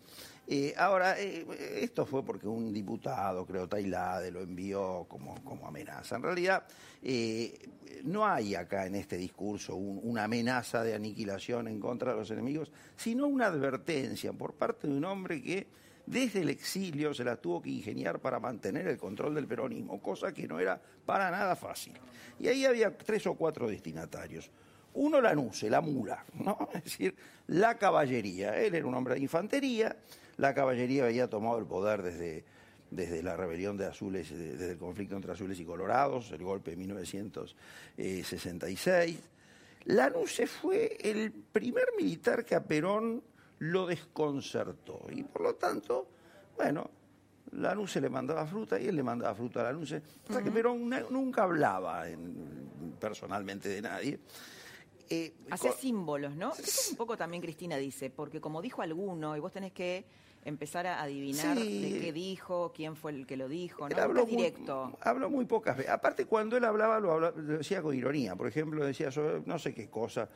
[0.45, 1.45] Eh, ahora, eh,
[1.81, 6.17] esto fue porque un diputado, creo, Tailade, lo envió como, como amenaza.
[6.17, 6.65] En realidad,
[7.01, 7.57] eh,
[8.03, 12.29] no hay acá en este discurso un- una amenaza de aniquilación en contra de los
[12.29, 15.67] enemigos, sino una advertencia por parte de un hombre que
[16.05, 20.33] desde el exilio se la tuvo que ingeniar para mantener el control del peronismo, cosa
[20.33, 21.93] que no era para nada fácil.
[22.39, 24.49] Y ahí había tres o cuatro destinatarios.
[24.95, 26.69] Uno la nuce, la mula, ¿no?
[26.73, 27.15] Es decir,
[27.47, 28.59] la caballería.
[28.61, 29.95] Él era un hombre de infantería,
[30.37, 32.43] la caballería había tomado el poder desde,
[32.91, 36.71] desde la rebelión de azules, de- desde el conflicto entre azules y colorados, el golpe
[36.71, 39.17] de 1966.
[39.85, 43.21] Lanusse fue el primer militar que a Perón
[43.63, 46.07] lo desconcertó y por lo tanto,
[46.57, 46.89] bueno,
[47.51, 50.01] Lanusse le mandaba fruta y él le mandaba fruta a Lanusse.
[50.29, 54.19] O sea que Perón nunca hablaba en- personalmente de nadie.
[55.09, 56.49] Eh, Hace co- símbolos, ¿no?
[56.51, 60.05] Esto es un poco también Cristina dice, porque como dijo alguno, y vos tenés que
[60.43, 61.93] empezar a adivinar Sí.
[61.93, 64.03] de qué dijo, quién fue el que lo dijo, Él ¿no?
[64.03, 64.97] habló muy- directo.
[65.01, 65.91] habló muy pocas veces.
[65.91, 68.35] Aparte, cuando él hablaba, lo, habla- lo decía con ironía.
[68.35, 70.27] Por ejemplo, decía sobre no sé qué cosa.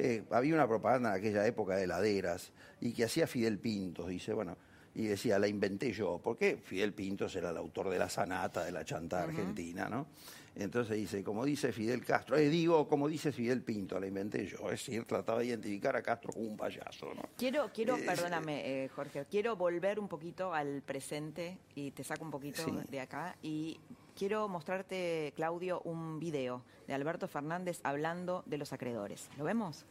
[0.00, 4.06] Eh, había una propaganda en aquella época de heladeras y que hacía Fidel Pintos.
[4.08, 4.56] Dice, bueno,
[4.94, 6.20] y decía, la inventé yo.
[6.22, 10.06] Porque Fidel Pintos era el autor de la sanata, de la chanta argentina, ¿no?
[10.54, 14.58] Entonces dice, como dice Fidel Castro, eh, digo, como dice Fidel Pinto, la inventé yo.
[14.70, 17.22] Es decir, trataba de identificar a Castro como un payaso, ¿no?
[17.36, 22.24] Quiero, quiero, Eh, perdóname, eh, Jorge, quiero volver un poquito al presente y te saco
[22.24, 22.72] un poquito Sí.
[22.88, 23.78] de acá y
[24.18, 29.28] quiero mostrarte, Claudio, un video de Alberto Fernández hablando de los acreedores.
[29.36, 29.84] ¿Lo vemos?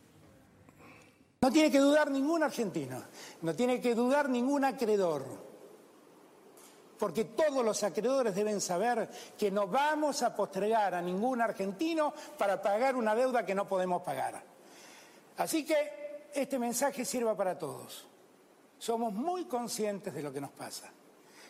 [1.39, 3.01] No tiene que dudar ningún argentino,
[3.41, 5.23] no tiene que dudar ningún acreedor,
[6.99, 12.61] porque todos los acreedores deben saber que no vamos a postergar a ningún argentino para
[12.61, 14.43] pagar una deuda que no podemos pagar.
[15.37, 18.05] Así que este mensaje sirva para todos.
[18.77, 20.91] Somos muy conscientes de lo que nos pasa.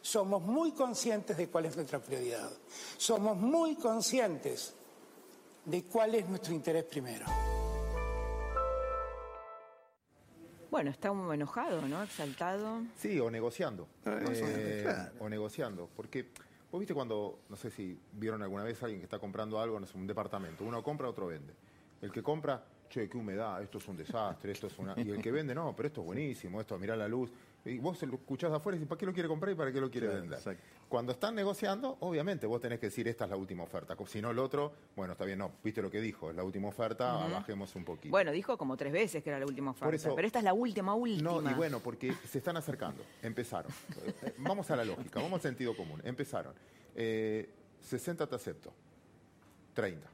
[0.02, 2.50] Somos muy conscientes de cuál es nuestra prioridad.
[2.98, 4.74] Somos muy conscientes
[5.66, 7.26] de cuál es nuestro interés primero.
[10.70, 12.04] Bueno, está un enojado, ¿no?
[12.04, 12.82] Exaltado.
[12.98, 13.88] Sí, o negociando.
[14.06, 15.12] Ah, Eh, claro.
[15.20, 15.90] O negociando.
[15.96, 16.30] Porque
[16.72, 19.80] vos viste cuando, no sé si vieron alguna vez a alguien que está comprando algo,
[19.80, 20.64] no sé, un departamento.
[20.66, 21.54] Uno compra, otro vende.
[22.02, 24.94] El que compra, che, qué humedad, esto es un desastre, esto es una...
[24.98, 27.32] Y el que vende, no, pero esto es buenísimo, esto, mirá la luz.
[27.68, 29.72] Y vos lo escuchás de afuera y decís, ¿para qué lo quiere comprar y para
[29.72, 30.38] qué lo quiere vender?
[30.38, 30.64] exacto.
[30.88, 33.96] Cuando están negociando, obviamente vos tenés que decir, esta es la última oferta.
[34.08, 36.70] Si no, el otro, bueno, está bien, no, viste lo que dijo, es la última
[36.70, 38.12] oferta, bajemos un poquito.
[38.12, 40.46] Bueno, dijo como tres veces que era la última oferta, Por eso- pero esta es
[40.46, 41.42] la última, última.
[41.42, 43.04] No, y bueno, porque se están acercando.
[43.22, 43.72] Empezaron.
[44.06, 46.02] Eh, Vamos a la lógica, vamos al sentido común.
[46.06, 46.54] Empezaron.
[46.96, 47.50] Eh,
[47.82, 48.72] 60 te acepto.
[49.74, 50.08] 30.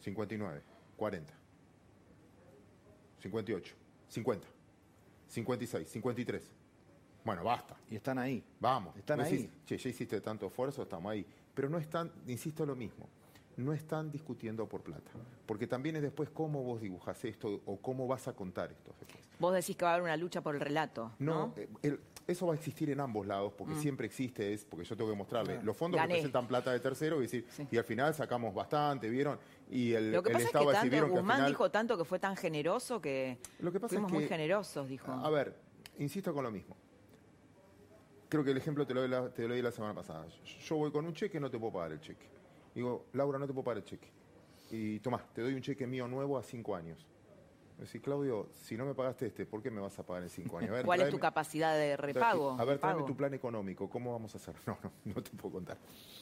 [0.00, 0.62] 59.
[0.96, 1.32] 40.
[3.20, 3.74] 58.
[4.08, 4.46] 50.
[5.28, 5.88] 56.
[5.88, 6.50] 53.
[7.28, 7.76] Bueno, basta.
[7.90, 8.42] Y están ahí.
[8.58, 8.96] Vamos.
[8.96, 9.50] Están ahí.
[9.66, 11.26] che, ya hiciste tanto esfuerzo, estamos ahí.
[11.52, 13.06] Pero no están, insisto lo mismo,
[13.58, 15.10] no están discutiendo por plata.
[15.44, 19.22] Porque también es después cómo vos dibujas esto o cómo vas a contar esto después.
[19.38, 21.48] Vos decís que va a haber una lucha por el relato, ¿no?
[21.48, 24.86] No, eh, el- eso va a existir en ambos lados, porque siempre existe, es porque
[24.86, 25.62] yo tengo que mostrarle.
[25.62, 26.14] Los fondos Gané.
[26.14, 27.68] representan plata de tercero y decir, Sí.
[27.70, 29.38] y al final sacamos bastante, ¿vieron?
[29.70, 31.50] Y el, Lo que el pasa es Estado que tanto, ¿vieron que al Guzmán final-
[31.50, 34.88] dijo tanto que fue tan generoso que, Lo que pasa fuimos es que, muy generosos,
[34.88, 35.12] dijo.
[35.12, 35.54] A ver,
[35.98, 36.74] insisto con lo mismo.
[38.28, 40.26] Creo que el ejemplo te lo, di la, te lo di la semana pasada.
[40.44, 42.26] Yo voy con un cheque, no te puedo pagar el cheque.
[42.74, 44.10] Digo, Laura, no te puedo pagar el cheque.
[44.70, 47.06] Y tomá, te doy un cheque mío nuevo a cinco años.
[47.78, 50.28] Me decís, Claudio, si no me pagaste este, ¿por qué me vas a pagar en
[50.28, 50.70] cinco años?
[50.70, 52.56] A ver, ¿Cuál es tu capacidad de repago?
[52.58, 54.54] A ver, tráeme tu plan económico, ¿cómo vamos a hacer?
[54.66, 55.78] No, no, no te puedo contar.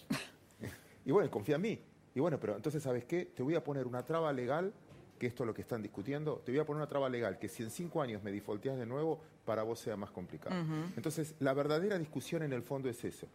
[1.04, 1.80] y bueno, confía en mí.
[2.14, 3.26] Y bueno, pero entonces, ¿sabes qué?
[3.26, 4.72] Te voy a poner una traba legal,
[5.16, 7.48] que esto es lo que están discutiendo, te voy a poner una traba legal, que
[7.48, 10.54] si en cinco años me defaulteas de nuevo, para vos sea más complicado.
[10.96, 13.26] Entonces, la verdadera discusión en el fondo es eso.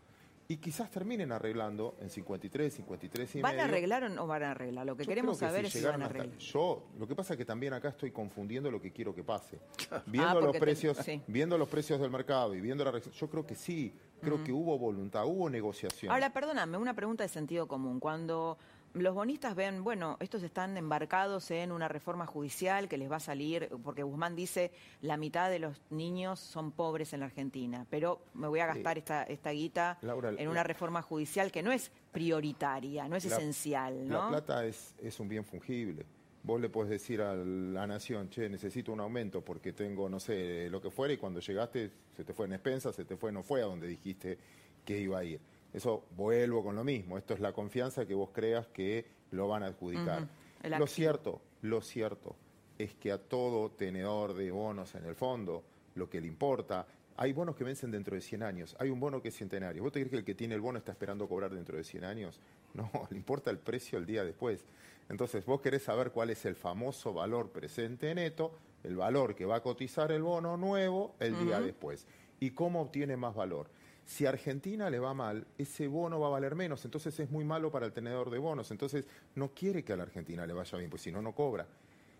[0.47, 4.51] Y quizás terminen arreglando en 53, 53 y ¿Van a arreglar o no van a
[4.51, 4.85] arreglar?
[4.85, 6.37] Lo que Yo queremos que saber si es si van a hasta- arreglar.
[6.39, 9.59] Yo, lo que pasa es que también acá estoy confundiendo lo que quiero que pase.
[10.07, 11.21] Viendo Ah, los porque te- precios, sí.
[11.27, 14.77] viendo los precios del mercado y viendo la yo creo que sí, creo que hubo
[14.77, 16.11] voluntad, hubo negociación.
[16.11, 18.01] Ahora, perdóname, una pregunta de sentido común.
[18.01, 18.57] Cuando
[18.93, 23.19] los bonistas ven, bueno, estos están embarcados en una reforma judicial que les va a
[23.21, 24.71] salir, porque Guzmán dice,
[25.01, 28.97] la mitad de los niños son pobres en la Argentina, pero me voy a gastar
[28.97, 33.25] esta, esta guita Laura, en la- una reforma judicial que no es prioritaria, no es
[33.25, 34.29] La- esencial, La ¿no?
[34.29, 36.05] plata es, es un bien fungible.
[36.43, 40.69] Vos le podés decir a la nación, che, necesito un aumento porque tengo, no sé,
[40.71, 43.43] lo que fuera, y cuando llegaste se te fue en expensa, se te fue, no
[43.43, 44.39] fue a donde dijiste
[44.83, 45.39] que iba a ir.
[45.73, 47.17] Eso vuelvo con lo mismo.
[47.17, 50.27] Esto es la confianza que vos creas que lo van a adjudicar.
[50.63, 52.35] Lo cierto, lo cierto
[52.77, 55.63] es que a todo tenedor de bonos en el fondo,
[55.95, 56.85] lo que le importa,
[57.17, 59.83] hay bonos que vencen dentro de 100 años, hay un bono que es centenario.
[59.83, 62.03] ¿Vos te crees que el que tiene el bono está esperando cobrar dentro de 100
[62.03, 62.39] años?
[62.73, 64.63] No, le importa el precio el día después.
[65.09, 69.57] Entonces, vos querés saber cuál es el famoso valor presente neto, el valor que va
[69.57, 72.07] a cotizar el bono nuevo el día después.
[72.39, 73.69] ¿Y cómo obtiene más valor?
[74.05, 77.45] Si a Argentina le va mal, ese bono va a valer menos, entonces es muy
[77.45, 80.77] malo para el tenedor de bonos, entonces no quiere que a la Argentina le vaya
[80.77, 81.67] bien, pues si no, no cobra.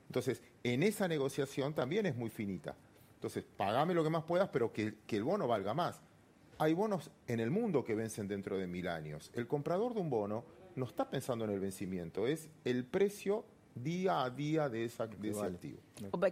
[0.08, 2.76] Entonces, en esa negociación también es muy finita.
[3.16, 6.02] Entonces, pagame lo que más puedas, pero que, que el bono valga más.
[6.58, 9.32] Hay bonos en el mundo que vencen dentro de mil años.
[9.34, 10.44] El comprador de un bono
[10.76, 13.46] no está pensando en el vencimiento, es el precio
[13.76, 15.80] día a día de, esa, de ese activo.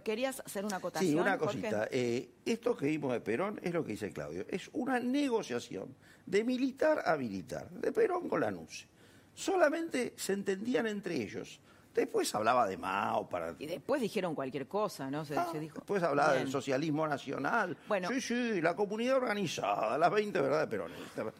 [0.04, 1.10] ¿Querías hacer una acotación?
[1.10, 1.88] Sí, una cosita.
[1.90, 4.44] Eh, esto que vimos de Perón es lo que dice Claudio.
[4.48, 5.94] Es una negociación
[6.26, 8.86] de militar a militar, de Perón con la NUCE.
[9.34, 11.60] Solamente se entendían entre ellos.
[11.94, 13.54] Después hablaba de Mao para...
[13.58, 15.24] Y después dijeron cualquier cosa, ¿no?
[15.24, 15.74] Se, Ah, se dijo.
[15.76, 16.44] Después hablaba Bien.
[16.44, 17.76] del socialismo nacional.
[17.88, 18.08] Bueno.
[18.08, 21.34] Sí, sí, la comunidad organizada, las 20 verdades peronistas.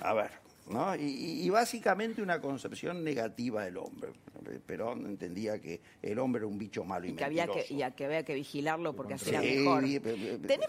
[0.00, 0.30] A ver,
[0.68, 0.94] ¿no?
[0.96, 4.12] Y, básicamente una concepción negativa del hombre.
[4.66, 7.82] Perón entendía que el hombre era un bicho malo y, Y que, había que, y
[7.82, 9.84] a que había que vigilarlo porque así era Sí, mejor.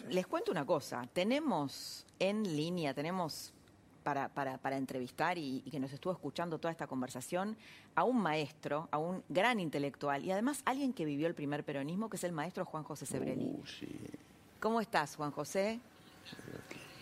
[0.10, 3.54] les cuento una cosa, tenemos en línea, tenemos
[4.04, 7.58] para, para, para entrevistar y, y que nos estuvo escuchando toda esta conversación
[7.96, 12.10] a un maestro, a un gran intelectual y además alguien que vivió el primer peronismo,
[12.10, 13.46] que es el maestro Juan José Sebrelli.
[13.46, 13.88] Uh, sí.
[14.60, 15.80] ¿Cómo estás, Juan José?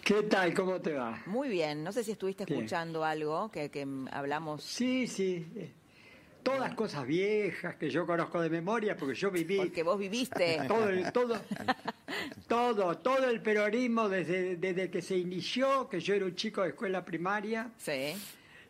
[0.04, 0.54] ¿Qué tal?
[0.54, 1.22] ¿Cómo te va?
[1.28, 2.60] Muy bien, no sé si estuviste Bien.
[2.60, 4.62] escuchando algo que, que hablamos.
[4.64, 5.46] Sí, sí.
[5.56, 5.72] eh,
[6.44, 9.56] todas cosas viejas que yo conozco de memoria, porque yo viví.
[9.58, 10.60] Porque vos viviste.
[10.68, 11.40] Todo, el, todo,
[12.48, 16.70] todo, todo el peronismo desde, desde que se inició, que yo era un chico de
[16.70, 17.72] escuela primaria.
[17.78, 18.14] Sí.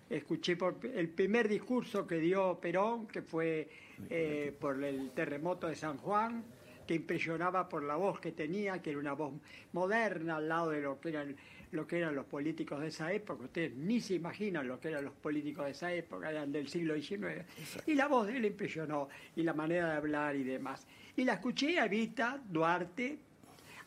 [0.09, 3.67] Escuché por el primer discurso que dio Perón, que fue
[4.09, 6.43] eh, por el terremoto de San Juan,
[6.85, 9.33] que impresionaba por la voz que tenía, que era una voz
[9.71, 11.35] moderna al lado de lo que eran
[11.73, 13.45] lo que eran los políticos de esa época.
[13.45, 16.93] Ustedes ni se imaginan lo que eran los políticos de esa época, eran del siglo
[16.93, 17.45] XIX.
[17.87, 20.85] Y la voz de él impresionó, y la manera de hablar y demás.
[21.17, 23.17] Y la escuché a Vita Duarte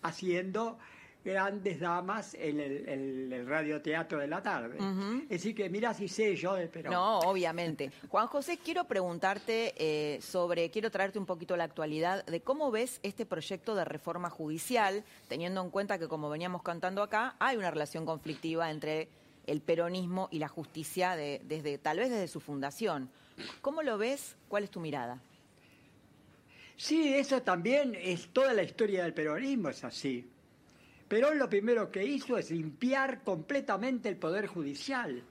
[0.03, 0.78] haciendo
[1.27, 4.79] grandes damas en el, radioteatro de la tarde.
[5.24, 6.93] Es decir, que mira si sé yo de Perón.
[6.93, 7.91] No, obviamente.
[8.09, 13.01] Juan José, quiero preguntarte eh, sobre, quiero traerte un poquito la actualidad de cómo ves
[13.03, 17.72] este proyecto de reforma judicial, teniendo en cuenta que, como veníamos cantando acá, hay una
[17.72, 19.09] relación conflictiva entre
[19.49, 23.11] el peronismo y la justicia desde tal vez desde su fundación.
[23.62, 24.37] ¿Cómo lo ves?
[24.49, 25.20] ¿Cuál es tu mirada?
[26.77, 30.31] Sí, eso también es toda la historia del peronismo, es así.
[31.09, 35.22] Perón lo primero que hizo es limpiar completamente el Poder Judicial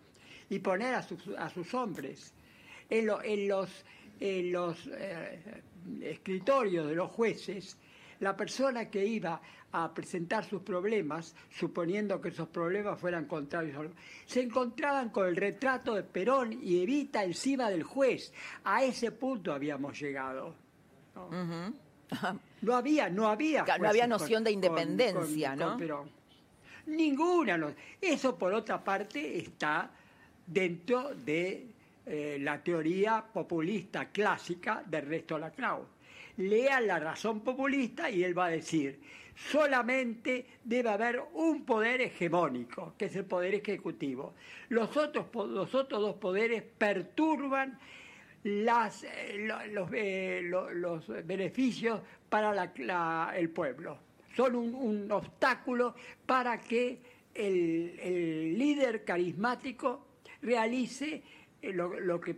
[0.50, 2.34] y poner a sus, a sus hombres.
[2.90, 3.24] En, los,
[4.20, 5.64] en los eh,
[6.02, 7.78] escritorios de los jueces,
[8.20, 13.92] la persona que iba a presentar sus problemas, suponiendo que esos problemas fueran contrarios,
[14.26, 18.32] se encontraban con el retrato de Perón y Evita encima del juez.
[18.64, 20.56] A ese punto habíamos llegado.
[22.76, 23.66] Había, no había.
[23.80, 25.78] no había noción de independencia, ¿no?
[25.78, 26.08] Pero
[26.88, 27.58] ninguna.
[27.58, 27.74] No.
[28.02, 29.90] Eso, por otra parte, está
[30.46, 31.68] dentro de
[32.06, 35.88] eh, la teoría populista clásica del resto de la.
[36.38, 39.00] Lea la razón populista y él va a decir,
[39.36, 44.34] solamente debe haber un poder hegemónico, que es el poder ejecutivo.
[44.70, 47.80] Los otros, los otros dos poderes perturban
[48.46, 49.48] las, eh,
[49.94, 53.98] eh, los, beneficios para el pueblo.
[54.36, 57.00] Son un, obstáculo para que
[57.34, 60.06] el, líder carismático
[60.44, 61.24] realice
[61.60, 62.36] eh, lo, que,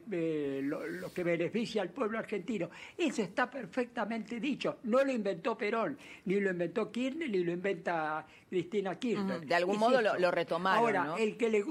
[0.64, 2.70] lo, que beneficia al pueblo argentino.
[2.97, 4.78] Eso está perfectamente dicho.
[4.84, 9.45] No lo inventó Perón, ni lo inventó Kirchner, ni lo inventa Cristina Kirchner.
[9.45, 10.95] De algún modo lo, retomaron.
[10.95, 11.66] Ahora, el que le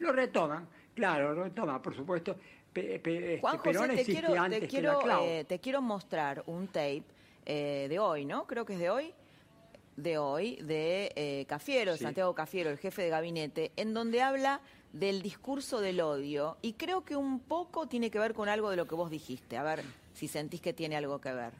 [0.00, 2.36] lo retoman, claro, lo retoman, por supuesto.
[2.78, 7.02] Este, Juan José, te quiero, te, quiero, eh, te quiero mostrar un tape
[7.46, 8.46] eh, de hoy, ¿no?
[8.46, 9.12] Creo que es de hoy
[9.96, 14.60] de hoy de eh, Cafiero, Santiago Cafiero, el jefe de gabinete, en donde habla
[14.92, 18.76] del discurso del odio y creo que un poco tiene que ver con algo de
[18.76, 19.56] lo que vos dijiste.
[19.56, 19.82] A ver
[20.14, 21.52] si sentís que tiene algo que ver.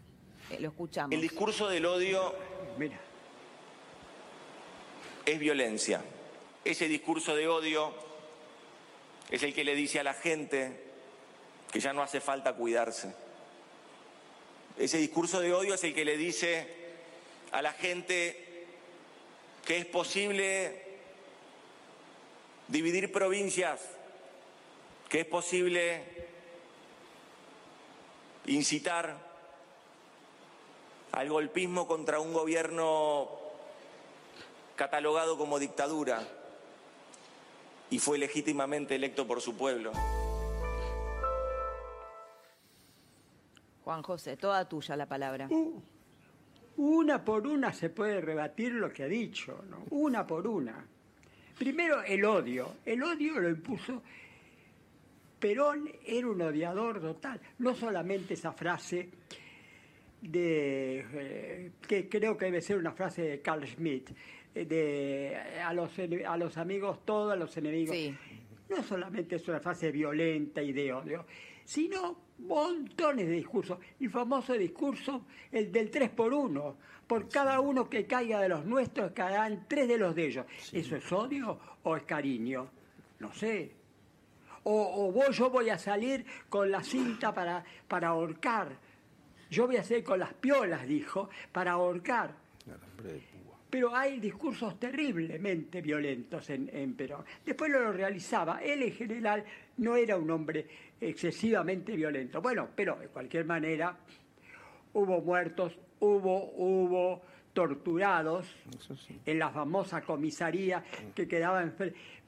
[0.60, 1.12] lo escuchamos.
[1.12, 2.32] El discurso del odio
[2.78, 2.98] Mira.
[5.26, 6.00] es violencia.
[6.64, 7.92] Ese discurso de odio
[9.30, 10.87] es el que le dice a la gente
[11.70, 13.14] que ya no hace falta cuidarse.
[14.76, 16.66] Ese discurso de odio es el que le dice
[17.50, 18.66] a la gente
[19.64, 20.82] que es posible
[22.68, 23.80] dividir provincias,
[25.08, 26.02] que es posible
[28.46, 29.16] incitar
[31.12, 33.28] al golpismo contra un gobierno
[34.76, 36.22] catalogado como dictadura
[37.90, 39.92] y fue legítimamente electo por su pueblo.
[43.88, 45.48] Juan José, toda tuya la palabra.
[46.76, 49.86] una por una se puede rebatir lo que ha dicho, ¿no?
[49.88, 50.84] Una por una.
[51.58, 52.74] Primero, el odio.
[52.84, 54.02] El odio lo impuso.
[55.38, 57.40] Perón era un odiador total.
[57.60, 59.08] No solamente esa frase
[60.20, 61.06] de.
[61.10, 64.10] Eh, que creo que debe ser una frase de Carl Schmitt.
[64.54, 67.96] Eh, de a los, a los amigos todos, a los enemigos.
[68.68, 71.24] No solamente es una frase violenta y de odio,
[71.64, 73.78] sino montones de discursos.
[74.00, 76.76] El famoso discurso, el del 3 por 1.
[77.06, 80.46] Por cada uno que caiga de los nuestros, caerán tres de los de ellos.
[80.72, 82.68] ¿Eso es odio o es cariño?
[83.20, 83.72] No sé.
[84.64, 88.76] O, vos, yo voy a salir con la cinta para, para ahorcar.
[89.48, 92.34] Yo voy a salir con las piolas, dijo, para ahorcar.
[93.70, 97.24] Pero hay discursos terriblemente violentos en, en Perón.
[97.44, 98.62] Después lo realizaba.
[98.62, 99.44] Él en general
[99.78, 100.66] no era un hombre
[101.00, 102.40] excesivamente violento.
[102.40, 103.96] Bueno, pero de cualquier manera
[104.94, 107.22] hubo muertos, hubo, hubo
[107.52, 108.46] torturados
[109.26, 110.84] en la famosa comisaría
[111.14, 111.74] que quedaba en...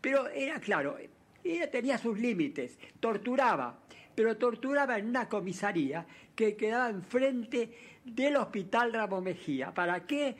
[0.01, 0.97] Pero era claro,
[1.45, 3.79] ella tenía sus límites, torturaba,
[4.15, 6.05] pero torturaba en una comisaría
[6.35, 7.71] que quedaba enfrente
[8.05, 9.73] del hospital Ramo Mejía.
[9.73, 10.37] ¿Para qué?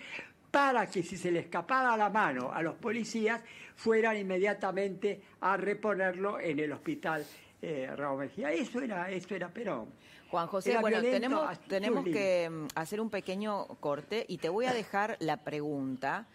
[0.51, 3.43] Para que si se le escapaba la mano a los policías,
[3.77, 7.25] fueran inmediatamente a reponerlo en el hospital
[7.63, 8.53] eh, Raúl Mejía.
[8.53, 9.87] Eso era, eso era Perón.
[10.31, 14.67] Juan José, Era bueno, tenemos, tenemos que mm, hacer un pequeño corte y te voy
[14.67, 16.27] a dejar la pregunta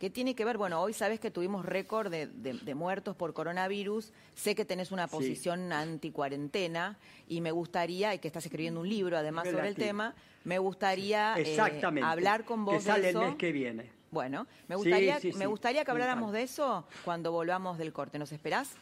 [0.00, 3.32] que tiene que ver, bueno, hoy sabes que tuvimos récord de, de- de muertos por
[3.34, 5.14] coronavirus, sé que tenés una Sí.
[5.14, 10.14] posición anti-cuarentena y me gustaría, y que estás escribiendo un libro además sobre el tema,
[10.44, 12.08] me gustaría eh, Exactamente.
[12.08, 13.24] hablar con vos Que sale de el eso.
[13.26, 13.90] mes que viene.
[14.10, 15.38] Bueno, me Sí, gustaría, sí, sí.
[15.38, 18.18] me gustaría que habláramos de eso cuando volvamos del corte.
[18.18, 18.74] ¿Nos esperás?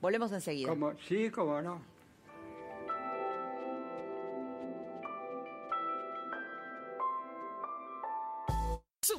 [0.00, 0.68] Volvemos enseguida.
[0.70, 1.95] Como, sí, como no.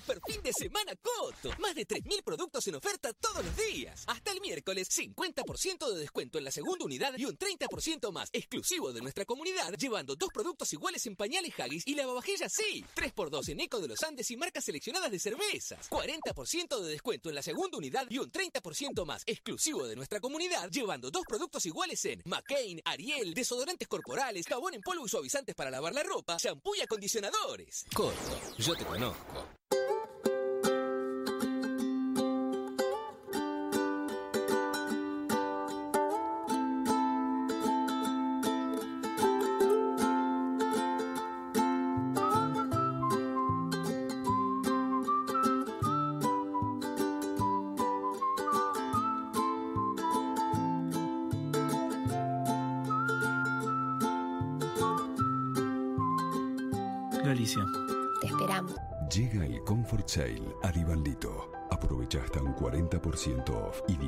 [0.07, 1.49] Super fin de semana Coto.
[1.59, 4.05] Más de 3.000 productos en oferta todos los días.
[4.07, 8.93] Hasta el miércoles, 50% de descuento en la segunda unidad y un 30% más exclusivo
[8.93, 12.85] de nuestra comunidad, llevando dos productos iguales en pañales Haggis y lavavajillas sí.
[12.95, 15.89] 3x2 en Eco de los Andes y marcas seleccionadas de cervezas.
[15.89, 20.69] 40% de descuento en la segunda unidad y un 30% más exclusivo de nuestra comunidad,
[20.69, 25.69] llevando dos productos iguales en McCain, Ariel, desodorantes corporales, jabón en polvo y suavizantes para
[25.69, 27.83] lavar la ropa, shampoo y acondicionadores.
[27.93, 29.56] Coto, yo te conozco.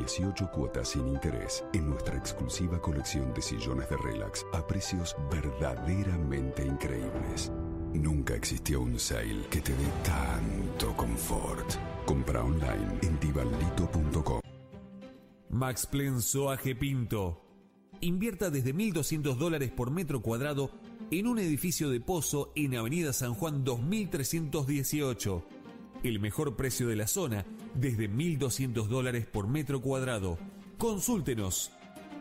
[0.09, 6.65] 18 cuotas sin interés en nuestra exclusiva colección de sillones de relax a precios verdaderamente
[6.65, 7.51] increíbles.
[7.93, 11.75] Nunca existió un sale que te dé tanto confort.
[12.07, 14.41] Compra online en divanlito.com.
[15.49, 17.45] Max Plan Soaje Pinto.
[18.01, 20.71] Invierta desde 1.200 dólares por metro cuadrado
[21.11, 25.58] en un edificio de pozo en Avenida San Juan 2318.
[26.03, 27.43] El mejor precio de la zona
[27.75, 30.37] desde 1.200 dólares por metro cuadrado.
[30.77, 31.71] Consúltenos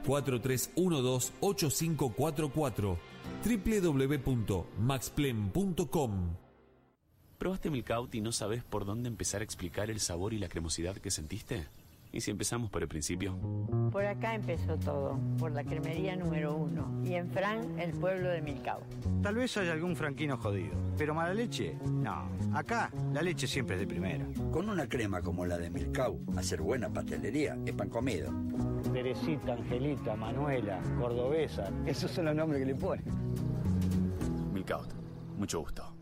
[0.05, 2.99] 4312-8544
[3.45, 6.37] www.maxplen.com
[7.39, 10.97] ¿Probaste Milkout y no sabes por dónde empezar a explicar el sabor y la cremosidad
[10.97, 11.69] que sentiste?
[12.13, 13.39] ¿Y si empezamos por el principio?
[13.93, 17.01] Por acá empezó todo, por la cremería número uno.
[17.05, 18.81] Y en Fran, el pueblo de Milcao.
[19.23, 22.29] Tal vez haya algún franquino jodido, pero mala leche, no.
[22.55, 24.27] Acá la leche siempre es de primera.
[24.51, 28.33] Con una crema como la de Milcau, hacer buena pastelería es pan comido.
[28.93, 33.05] Teresita, Angelita, Manuela, Cordobesa, esos son los nombres que le ponen.
[34.53, 34.93] Milkout,
[35.37, 35.95] mucho gusto.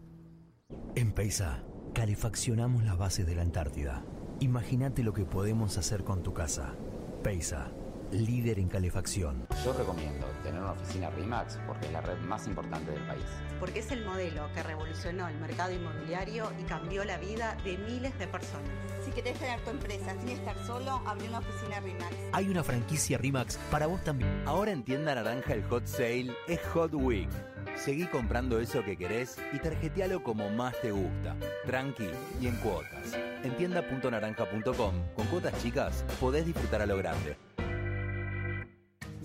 [0.95, 1.63] En Peisa,
[1.95, 4.05] calefaccionamos las bases de la Antártida.
[4.41, 6.74] Imagínate lo que podemos hacer con tu casa.
[7.22, 7.68] Peisa,
[8.12, 9.47] líder en calefacción.
[9.64, 13.24] Yo recomiendo tener una oficina RIMAX porque es la red más importante del país.
[13.59, 18.16] porque es el modelo que revolucionó el mercado inmobiliario y cambió la vida de miles
[18.18, 18.68] de personas.
[19.07, 22.14] Si querés tener tu empresa sin estar solo, abre una oficina RIMAX.
[22.32, 24.43] Hay una franquicia RIMAX para vos también.
[24.45, 27.30] Ahora en Tienda Naranja el Hot Sale es Hot Week.
[27.77, 31.37] Seguí comprando eso que querés y tarjetealo como más te gusta.
[31.66, 32.11] Tranqui
[32.41, 33.16] y en cuotas.
[33.45, 37.37] En tienda.naranja.com, con cuotas chicas, podés disfrutar a lo grande.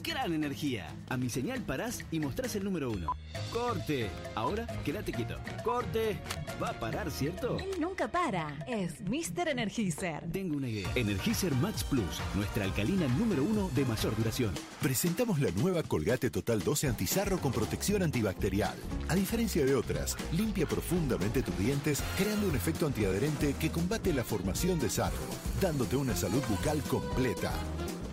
[0.04, 0.88] Gran energía.
[1.10, 3.12] A mi señal parás y mostrás el número uno.
[3.54, 4.10] ¡Corte!
[4.34, 5.38] Ahora quédate quieto.
[5.64, 6.18] ¡Corte!
[6.62, 7.60] Va a parar, ¿cierto?
[7.60, 8.58] Él nunca para.
[8.68, 9.50] Es Mr.
[9.50, 10.24] Energizer.
[10.32, 10.90] Tengo una idea.
[10.96, 14.54] Energizer Max Plus, nuestra alcalina número uno de mayor duración.
[14.82, 18.76] Presentamos la nueva Colgate Total 12 Antizarro con protección antibacterial.
[19.08, 24.24] A diferencia de otras, limpia profundamente tus dientes creando un efecto antiadherente que combate la
[24.24, 25.28] formación de sarro,
[25.62, 27.54] dándote una salud bucal completa.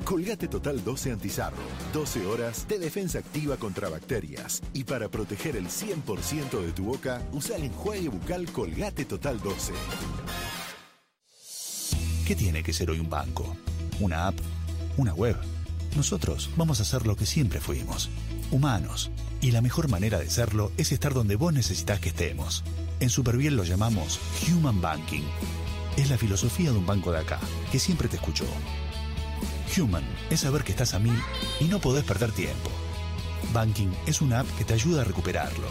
[0.09, 1.59] Colgate Total 12 Antizarro.
[1.93, 4.63] 12 horas de defensa activa contra bacterias.
[4.73, 9.75] Y para proteger el 100% de tu boca, usa el enjuague bucal Colgate Total 12.
[12.27, 13.55] ¿Qué tiene que ser hoy un banco?
[14.01, 14.39] ¿Una app?
[14.97, 15.37] ¿Una web?
[15.95, 18.09] Nosotros vamos a ser lo que siempre fuimos,
[18.51, 19.11] humanos.
[19.43, 22.65] Y la mejor manera de serlo es estar donde vos necesitas que estemos.
[23.01, 25.25] En Superbiel lo llamamos Human Banking.
[25.99, 27.41] Es la filosofía de un banco de acá,
[27.71, 28.47] que siempre te escuchó.
[29.79, 31.19] Human es saber que estás a mil
[31.61, 32.71] y no podés perder tiempo.
[33.53, 35.69] Banking es una app que te ayuda a recuperarlo.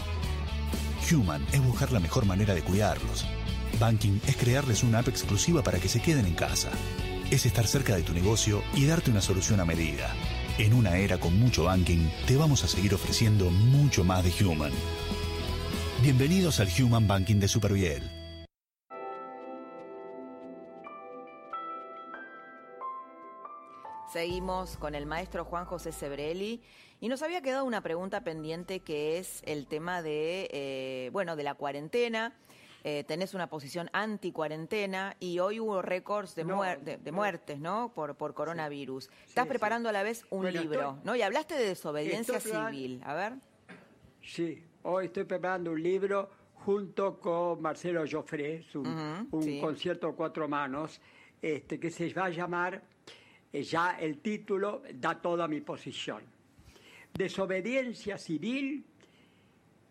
[1.12, 3.26] Human es buscar la mejor manera de cuidarlos.
[3.78, 6.70] Banking es crearles una app exclusiva para que se queden en casa.
[7.30, 10.14] Es estar cerca de tu negocio y darte una solución a medida.
[10.56, 14.72] En una era con mucho banking, te vamos a seguir ofreciendo mucho más de Human.
[16.02, 18.17] Bienvenidos al Human Banking de Superviel.
[24.12, 26.62] Seguimos con el maestro Juan José Sebrelli
[27.00, 31.42] y nos había quedado una pregunta pendiente que es el tema de, eh, bueno, de
[31.42, 32.32] la cuarentena.
[32.84, 37.16] Eh, tenés una posición anti-cuarentena y hoy hubo récords de, No, muer- de- de no.
[37.16, 37.92] muertes, ¿no?
[37.92, 39.10] Por, por coronavirus.
[39.26, 39.48] Estás sí.
[39.48, 41.16] preparando a la vez un Bueno, libro, estoy- ¿no?
[41.16, 43.02] Y hablaste de desobediencia civil.
[43.04, 43.32] A ver.
[44.22, 49.28] Sí, hoy estoy preparando un libro junto con Marcelo Joffre, un,
[49.60, 51.00] concierto a cuatro manos,
[51.42, 52.82] este, que se va a llamar,
[53.52, 56.22] ya el título da toda mi posición.
[57.14, 58.84] Desobediencia civil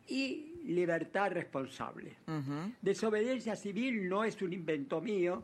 [0.08, 2.18] y libertad responsable.
[2.82, 5.44] Desobediencia civil no es un invento mío,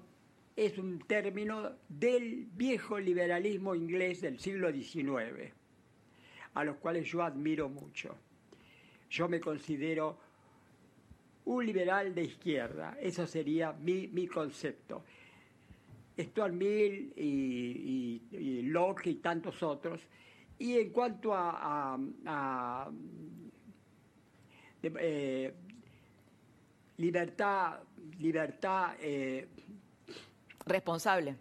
[0.55, 5.51] es un término del viejo liberalismo inglés del siglo XIX,
[6.53, 8.15] a los cuales yo admiro mucho.
[9.09, 10.17] Yo me considero
[11.45, 15.03] un liberal de izquierda, eso sería mi, mi concepto.
[16.17, 20.01] Stuart Mill y, y- y Locke y tantos otros.
[20.59, 22.91] Y en cuanto a, a- a,
[24.81, 25.53] de- eh,
[26.97, 27.79] libertad,
[28.19, 29.47] libertad eh,
[30.65, 31.35] responsable.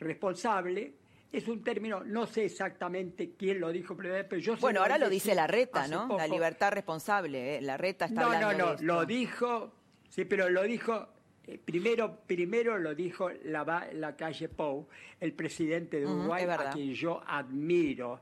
[0.00, 0.94] Responsable
[1.32, 5.08] es un término, no sé exactamente quién lo dijo primero, pero yo Bueno, ahora lo
[5.10, 6.06] dice la reta, ¿no?
[6.08, 6.18] poco.
[6.18, 7.56] La libertad responsable.
[7.56, 7.60] ¿eh?
[7.60, 8.86] La reta está No, no, hablando no, de esto.
[8.86, 9.72] lo dijo,
[10.08, 11.08] sí, pero lo dijo,
[11.46, 14.88] eh, primero, primero lo dijo la, calle Pou,
[15.20, 18.20] el presidente de Uruguay, a quien yo admiro.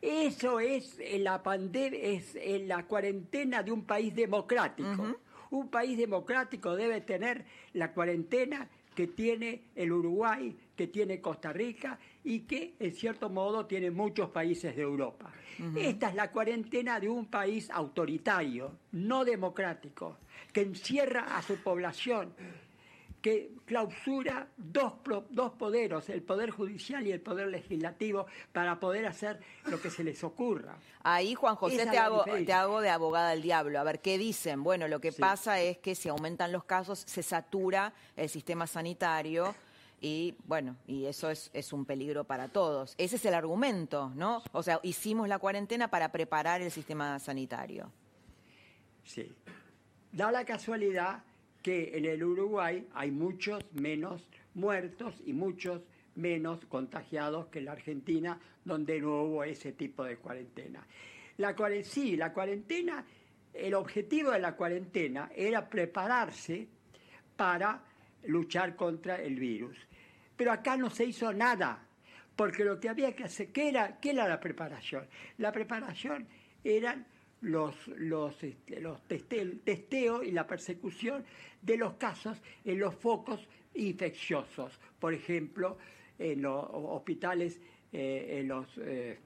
[0.00, 5.16] Eso es en la pandemia, es en la cuarentena de un país democrático.
[5.50, 7.44] Un país democrático debe tener
[7.74, 13.66] la cuarentena que tiene el Uruguay, que tiene Costa Rica y que en cierto modo
[13.66, 15.30] tiene muchos países de Europa.
[15.76, 20.16] Esta es la cuarentena de un país autoritario, no democrático,
[20.52, 22.34] que encierra a su población,
[23.20, 24.94] que clausura dos,
[25.30, 30.02] dos poderes, el poder judicial y el poder legislativo, para poder hacer lo que se
[30.02, 30.74] les ocurra.
[31.04, 32.46] Ahí, Juan José, te hago, diferencia.
[32.46, 33.78] te hago de abogada del diablo.
[33.78, 34.64] A ver, ¿qué dicen?
[34.64, 39.54] Bueno, lo que pasa es que si aumentan los casos, se satura el sistema sanitario
[40.02, 42.94] y, bueno, y eso es, un peligro para todos.
[42.98, 44.42] Ese es el argumento, ¿no?
[44.50, 47.90] O sea, hicimos la cuarentena para preparar el sistema sanitario.
[49.04, 49.32] Sí.
[50.10, 51.22] Da la casualidad
[51.62, 55.80] que en el Uruguay hay muchos menos muertos y muchos
[56.16, 60.84] menos contagiados que en la Argentina, donde no hubo ese tipo de cuarentena.
[61.38, 63.06] La cuare- sí, la cuarentena,
[63.54, 66.66] el objetivo de la cuarentena era prepararse
[67.36, 67.82] para
[68.24, 69.76] luchar contra el virus.
[70.36, 71.86] Pero acá no se hizo nada,
[72.36, 75.06] porque lo que había que hacer, ¿qué era, qué era la preparación?
[75.38, 76.26] La preparación
[76.64, 77.06] eran
[77.42, 81.24] los, los, este, los el testeo y la persecución
[81.60, 84.78] de los casos en los focos infecciosos.
[84.98, 85.76] Por ejemplo,
[86.18, 87.60] en los hospitales,
[87.92, 89.18] eh, en los, eh,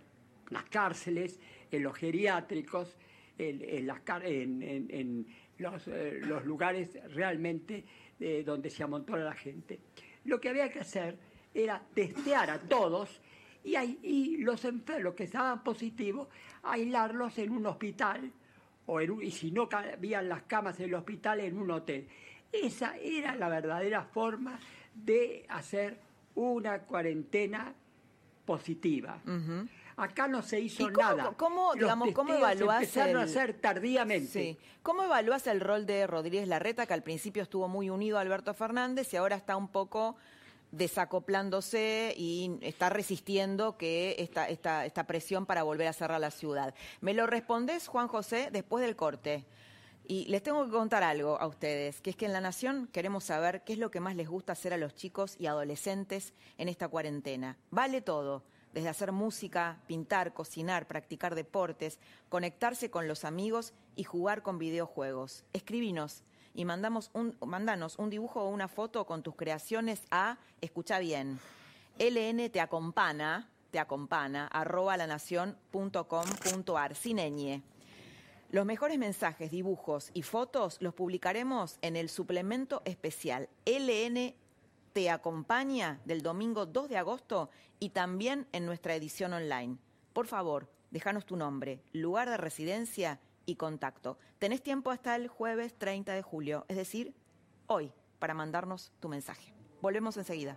[0.51, 1.39] las cárceles,
[1.71, 2.97] en los geriátricos,
[3.39, 5.27] en, en las en- en-
[5.59, 7.85] los, eh, los lugares realmente
[8.45, 9.79] donde se amontona la gente.
[10.27, 11.17] Lo que había que hacer
[11.55, 13.21] era testear a todos
[13.65, 16.29] y, los enfermos que estaban positivos,
[16.63, 18.31] aislarlos en un hospital,
[18.87, 22.07] o en un- y si no cabían las camas en el hospital, en un hotel.
[22.53, 24.59] Esa era la verdadera forma
[24.95, 25.99] de hacer
[26.37, 27.73] una cuarentena
[28.45, 29.21] positiva.
[29.97, 31.33] Acá no se hizo ¿Y cómo- nada.
[31.37, 34.27] cómo, Los digamos, cómo evaluás empezaron a el- hacer tardíamente.
[34.31, 34.59] Sí.
[34.83, 38.53] ¿Cómo evalúas el rol de Rodríguez Larreta, que al principio estuvo muy unido a Alberto
[38.55, 40.17] Fernández y ahora está un poco
[40.71, 46.75] desacoplándose y está resistiendo que esta, esta, esta presión para volver a cerrar la ciudad?
[47.01, 49.45] Me lo respondes, Juan José, después del corte.
[50.09, 53.25] Y les tengo que contar algo a ustedes, que es que en La Nación queremos
[53.25, 56.69] saber qué es lo que más les gusta hacer a los chicos y adolescentes en
[56.69, 57.57] esta cuarentena.
[57.71, 58.45] Vale todo,
[58.77, 61.99] desde hacer música, pintar, cocinar, practicar deportes,
[62.29, 65.47] conectarse con los amigos y jugar con videojuegos.
[65.55, 70.99] Escribinos y mandamos un, mandanos un dibujo o una foto con tus creaciones a, escucha
[70.99, 71.41] bien,
[71.99, 77.63] LN te acompaña, te acompaña, arroba lanación.com.ar, sin ñ.
[78.51, 84.35] Los mejores mensajes, dibujos y fotos los publicaremos en el suplemento especial LN
[84.97, 89.77] Te Acompaña del domingo 2 de agosto y también en nuestra edición online.
[90.15, 94.19] Por favor, déjanos tu nombre, lugar de residencia y contacto.
[94.39, 97.15] Tenés tiempo hasta el jueves 30 de julio, es decir,
[97.67, 99.53] hoy, para mandarnos tu mensaje.
[99.83, 100.57] Volvemos enseguida.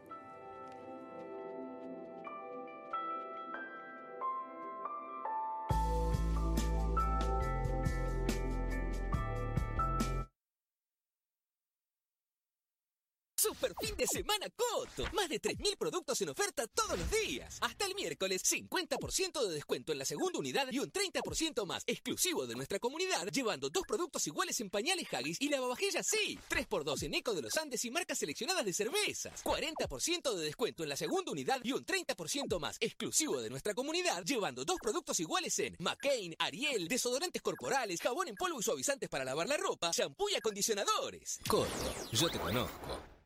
[13.59, 15.03] Super fin de semana Coto.
[15.13, 17.57] Más de 3.000 productos en oferta todos los días.
[17.59, 22.47] Hasta el miércoles, 50% de descuento en la segunda unidad y un 30% más exclusivo
[22.47, 26.39] de nuestra comunidad, llevando dos productos iguales en pañales Haggis y lavavajillas sí.
[26.49, 29.43] 3x2 en Eco de los Andes y marcas seleccionadas de cervezas.
[29.43, 34.23] 40% de descuento en la segunda unidad y un 30% más exclusivo de nuestra comunidad,
[34.23, 39.25] llevando dos productos iguales en McCain, Ariel, desodorantes corporales, jabón en polvo y suavizantes para
[39.25, 41.39] lavar la ropa, shampoo y acondicionadores.
[41.45, 41.67] Coto,
[42.13, 43.18] yo te conozco.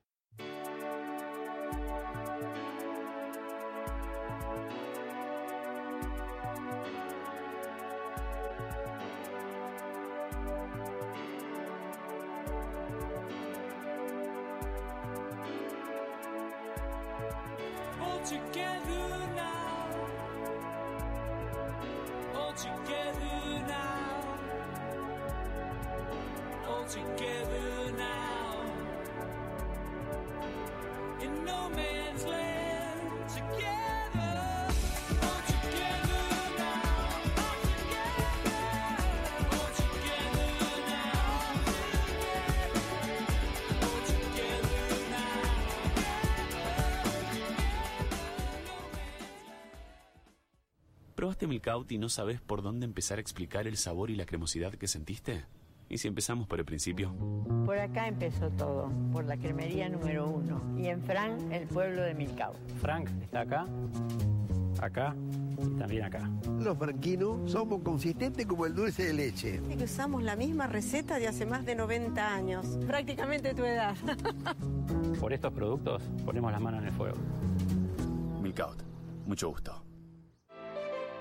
[51.73, 54.73] ¿Probaste Milkout y no sabes por dónde empezar a explicar el sabor y la cremosidad
[54.73, 55.45] que sentiste?
[55.89, 57.15] ¿Y si empezamos por el principio?
[57.65, 60.61] Por acá empezó todo, por la cremería número uno.
[60.77, 62.53] Y en Frank, el pueblo de Milcao.
[62.79, 63.65] Frank está acá,
[64.81, 65.15] acá
[65.57, 66.29] y también acá.
[66.59, 69.59] Los franquinos somos consistentes como el dulce de leche.
[69.67, 72.67] Y que usamos la misma receta de hace más de 90 años.
[72.85, 73.95] Prácticamente tu edad.
[75.19, 77.17] Por estos productos ponemos las manos en el fuego.
[78.41, 78.83] Milkout,
[79.25, 79.92] mucho gusto.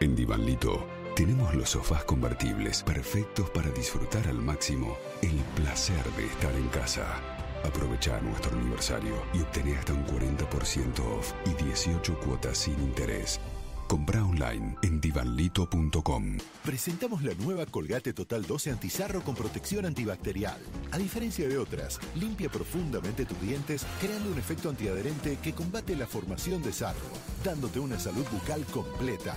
[0.03, 0.85] En Divanlito
[1.15, 7.07] tenemos los sofás convertibles perfectos para disfrutar al máximo el placer de estar en casa.
[7.63, 13.39] Aprovecha nuestro aniversario y obtené hasta un 40% off y 18 cuotas sin interés.
[13.87, 16.39] Compra online en divanlito.com.
[16.65, 20.59] Presentamos la nueva Colgate Total 12 Antizarro con protección antibacterial.
[20.91, 26.09] A diferencia de otras, limpia profundamente tus dientes, creando un efecto antiadherente que combate la
[26.09, 27.07] formación de sarro,
[27.45, 29.37] dándote una salud bucal completa.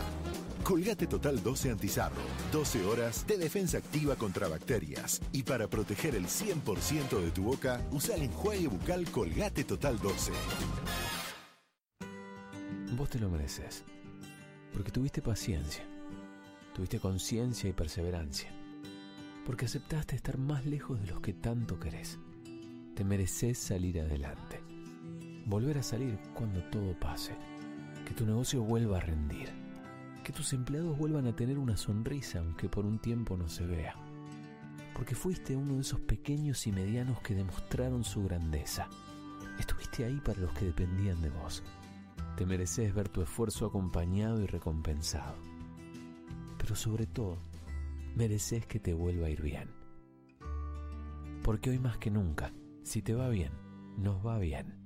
[0.66, 2.24] Colgate Total 12 Antizarro.
[2.52, 5.22] 12 horas de defensa activa contra bacterias.
[5.32, 10.32] Y para proteger el 100% de tu boca, usa el enjuague bucal Colgate Total 12.
[12.98, 13.84] Vos te lo mereces.
[14.74, 15.84] Porque tuviste paciencia.
[16.74, 18.50] Tuviste conciencia y perseverancia.
[19.46, 22.18] Porque aceptaste estar más lejos de los que tanto querés.
[22.96, 24.64] Te mereces salir adelante.
[25.46, 27.36] Volver a salir cuando todo pase.
[28.04, 29.65] Que tu negocio vuelva a rendir.
[30.26, 33.94] Que tus empleados vuelvan a tener una sonrisa aunque por un tiempo no se vea.
[34.96, 38.90] Porque fuiste uno de esos pequeños y medianos que demostraron su grandeza.
[39.60, 41.62] Estuviste ahí para los que dependían de vos.
[42.38, 45.36] Te mereces ver tu esfuerzo acompañado y recompensado.
[46.58, 47.38] Pero sobre todo,
[48.16, 49.70] mereces que te vuelva a ir bien.
[51.44, 52.52] Porque hoy más que nunca,
[52.82, 53.52] si te va bien,
[53.96, 54.85] nos va bien.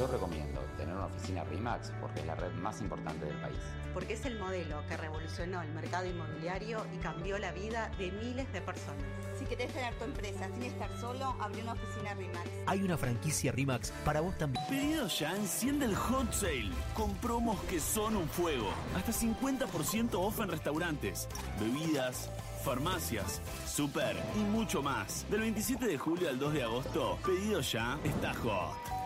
[0.00, 3.58] Yo recomiendo tener una oficina RIMAX porque es la red más importante del país.
[3.92, 8.50] Porque es el modelo que revolucionó el mercado inmobiliario y cambió la vida de miles
[8.50, 9.04] de personas.
[9.38, 12.48] Si querés tener tu empresa sin estar solo, abre una oficina RIMAX.
[12.66, 14.64] Hay una franquicia RIMAX para vos también.
[14.70, 18.72] Pedido ya enciende el hot sale con promos que son un fuego.
[18.96, 21.28] Hasta 50% off en restaurantes,
[21.60, 22.30] bebidas,
[22.64, 25.26] farmacias, super y mucho más.
[25.30, 28.99] Del 27 de julio al 2 de agosto, pedido ya está hot.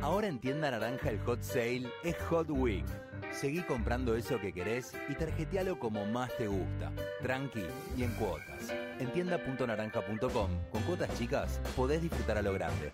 [0.00, 2.84] Ahora en tienda naranja el hot sale es Hot Week.
[3.32, 6.92] Seguí comprando eso que querés y tarjetealo como más te gusta.
[7.22, 7.64] Tranqui
[7.96, 8.72] y en cuotas.
[8.98, 12.92] En tienda.naranja.com, con cuotas chicas, podés disfrutar a lo grande.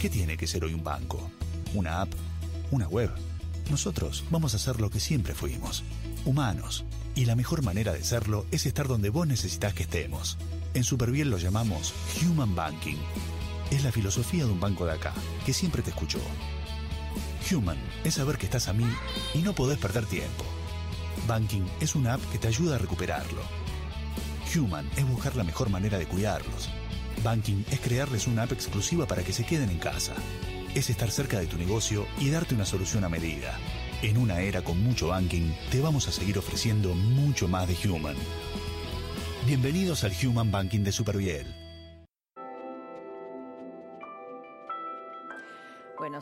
[0.00, 1.30] ¿Qué tiene que ser hoy un banco?
[1.74, 2.12] ¿Una app?
[2.72, 3.10] ¿Una web?
[3.70, 5.84] Nosotros vamos a hacer lo que siempre fuimos,
[6.24, 6.84] humanos.
[7.14, 10.38] Y la mejor manera de serlo es estar donde vos necesitas que estemos.
[10.74, 12.96] En Superbiel lo llamamos Human Banking.
[13.72, 15.14] Es la filosofía de un banco de acá,
[15.46, 16.18] que siempre te escuchó.
[17.50, 18.84] Human es saber que estás a mí
[19.32, 20.44] y no podés perder tiempo.
[21.26, 23.40] Banking es una app que te ayuda a recuperarlo.
[24.54, 26.68] Human es buscar la mejor manera de cuidarlos.
[27.24, 30.12] Banking es crearles una app exclusiva para que se queden en casa.
[30.74, 33.58] Es estar cerca de tu negocio y darte una solución a medida.
[34.02, 38.16] En una era con mucho banking, te vamos a seguir ofreciendo mucho más de Human.
[39.46, 41.61] Bienvenidos al Human Banking de Superviel.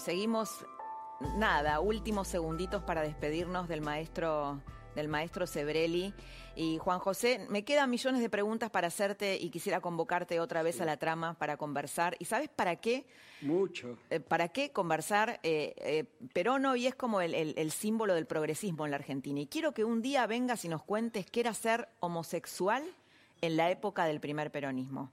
[0.02, 0.64] Seguimos.
[1.36, 4.60] Nada, últimos segunditos para despedirnos del maestro
[4.96, 6.12] del maestro Sebrelli.
[6.56, 10.80] Y Juan José, me quedan millones de preguntas para hacerte y quisiera convocarte otra vez
[10.80, 12.16] a la trama para conversar.
[12.18, 13.06] ¿Y sabes para qué?
[13.40, 13.96] Mucho.
[14.10, 15.38] Eh, ¿Para qué conversar?
[15.44, 19.38] Eh, eh, Perón hoy es como el, el- el símbolo del progresismo en la Argentina.
[19.40, 22.82] Y quiero que un día vengas y nos cuentes qué era ser homosexual
[23.42, 25.12] en la época del primer peronismo.